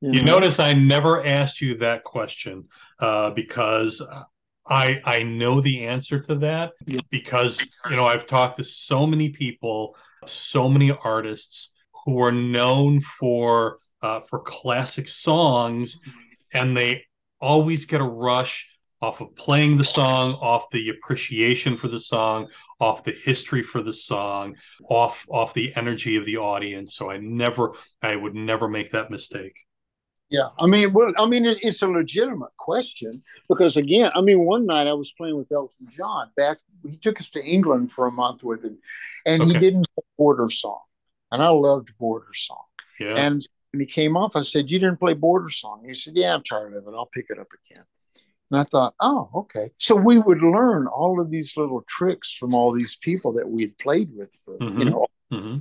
[0.00, 0.34] You, you know?
[0.34, 2.64] notice I never asked you that question
[2.98, 4.02] uh, because
[4.66, 6.72] I I know the answer to that
[7.10, 7.60] because
[7.90, 9.96] you know I've talked to so many people,
[10.26, 11.72] so many artists
[12.04, 15.98] who are known for uh, for classic songs,
[16.54, 17.04] and they
[17.40, 18.68] always get a rush
[19.00, 22.46] off of playing the song, off the appreciation for the song,
[22.80, 24.54] off the history for the song,
[24.88, 26.94] off off the energy of the audience.
[26.94, 29.54] So I never I would never make that mistake.
[30.32, 33.12] Yeah, I mean, well, I mean, it's a legitimate question
[33.50, 36.30] because, again, I mean, one night I was playing with Elton John.
[36.36, 36.56] Back,
[36.88, 38.78] he took us to England for a month with him,
[39.26, 39.52] and okay.
[39.52, 40.80] he didn't play Border Song,
[41.30, 42.64] and I loved Border Song.
[42.98, 43.14] Yeah.
[43.14, 46.34] And when he came off, I said, "You didn't play Border Song." He said, "Yeah,
[46.34, 46.94] I'm tired of it.
[46.96, 47.84] I'll pick it up again."
[48.50, 52.54] And I thought, "Oh, okay." So we would learn all of these little tricks from
[52.54, 54.78] all these people that we had played with for, mm-hmm.
[54.78, 55.06] you know.
[55.30, 55.58] Mm-hmm.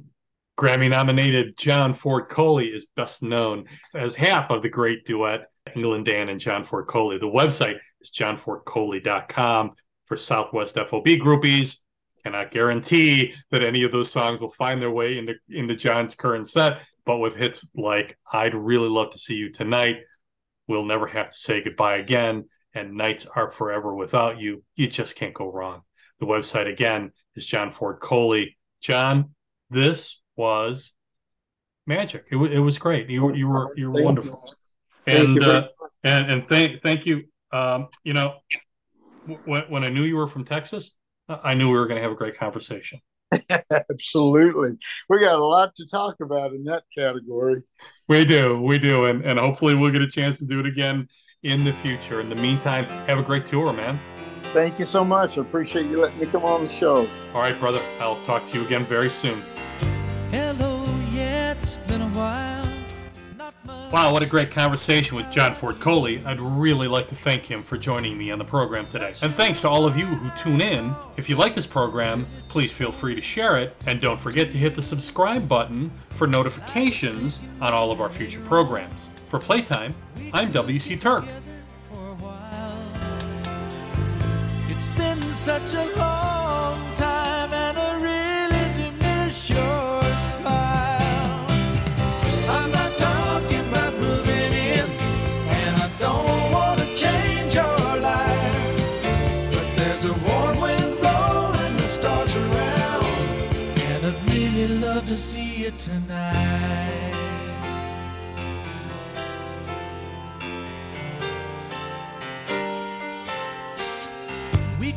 [0.62, 6.05] Grammy nominated John Ford Coley is best known as half of the great duet, England
[6.05, 7.18] Dan and John Ford Coley.
[7.18, 9.72] The website is johnfordcoley.com
[10.05, 11.79] for Southwest FOB groupies.
[12.24, 16.47] Cannot guarantee that any of those songs will find their way into, into John's current
[16.47, 19.96] set, but with hits like I'd Really Love to See You Tonight,
[20.67, 25.16] We'll Never Have to Say Goodbye Again, and Nights Are Forever Without You, you just
[25.16, 25.82] can't go wrong.
[26.20, 28.59] The website again is John Ford Coley.
[28.79, 29.33] John,
[29.71, 30.93] this was
[31.87, 32.25] magic.
[32.32, 33.09] It, w- it was great.
[33.09, 34.53] You were you were you were wonderful.
[35.08, 35.67] And you uh,
[36.03, 37.24] and and thank thank you.
[37.51, 38.36] Um, you know,
[39.45, 40.91] when when I knew you were from Texas,
[41.28, 42.99] I knew we were going to have a great conversation.
[43.89, 44.78] Absolutely,
[45.09, 47.62] we got a lot to talk about in that category.
[48.08, 51.08] We do, we do, and and hopefully we'll get a chance to do it again
[51.43, 52.21] in the future.
[52.21, 53.99] In the meantime, have a great tour, man.
[54.53, 55.37] Thank you so much.
[55.37, 57.08] I appreciate you letting me come on the show.
[57.33, 57.82] All right, brother.
[57.99, 59.41] I'll talk to you again very soon.
[63.92, 66.24] Wow, what a great conversation with John Ford Coley.
[66.26, 69.12] I'd really like to thank him for joining me on the program today.
[69.22, 70.96] And thanks to all of you who tune in.
[71.18, 73.76] If you like this program, please feel free to share it.
[73.88, 78.39] And don't forget to hit the subscribe button for notifications on all of our future
[78.39, 79.09] programs.
[79.28, 79.93] For Playtime,
[80.34, 80.96] I'm W.C.
[80.96, 81.28] Turck.
[84.70, 89.71] It's been such a long time, and I really do miss your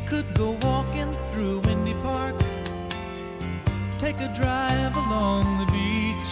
[0.07, 2.35] could go walking through Windy Park,
[3.97, 6.31] take a drive along the beach,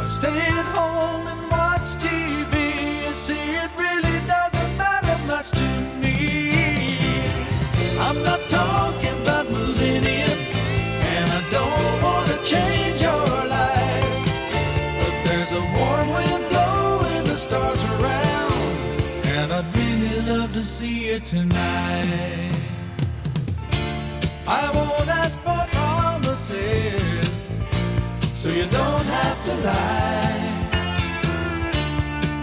[0.00, 3.06] or stay at home and watch TV.
[3.06, 5.68] You see, it really doesn't matter much to
[6.02, 6.98] me.
[8.00, 9.07] I'm not talking
[20.68, 22.52] see you tonight.
[24.46, 27.56] I won't ask for promises,
[28.34, 30.48] so you don't have to lie.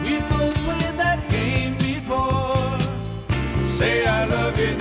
[0.04, 2.80] We both played that game before.
[3.68, 4.74] Say I love you,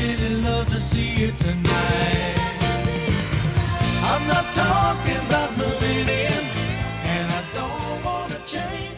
[0.00, 2.36] really love to see you tonight.
[4.02, 6.44] I'm not talking about moving in,
[7.14, 8.89] and I don't want to change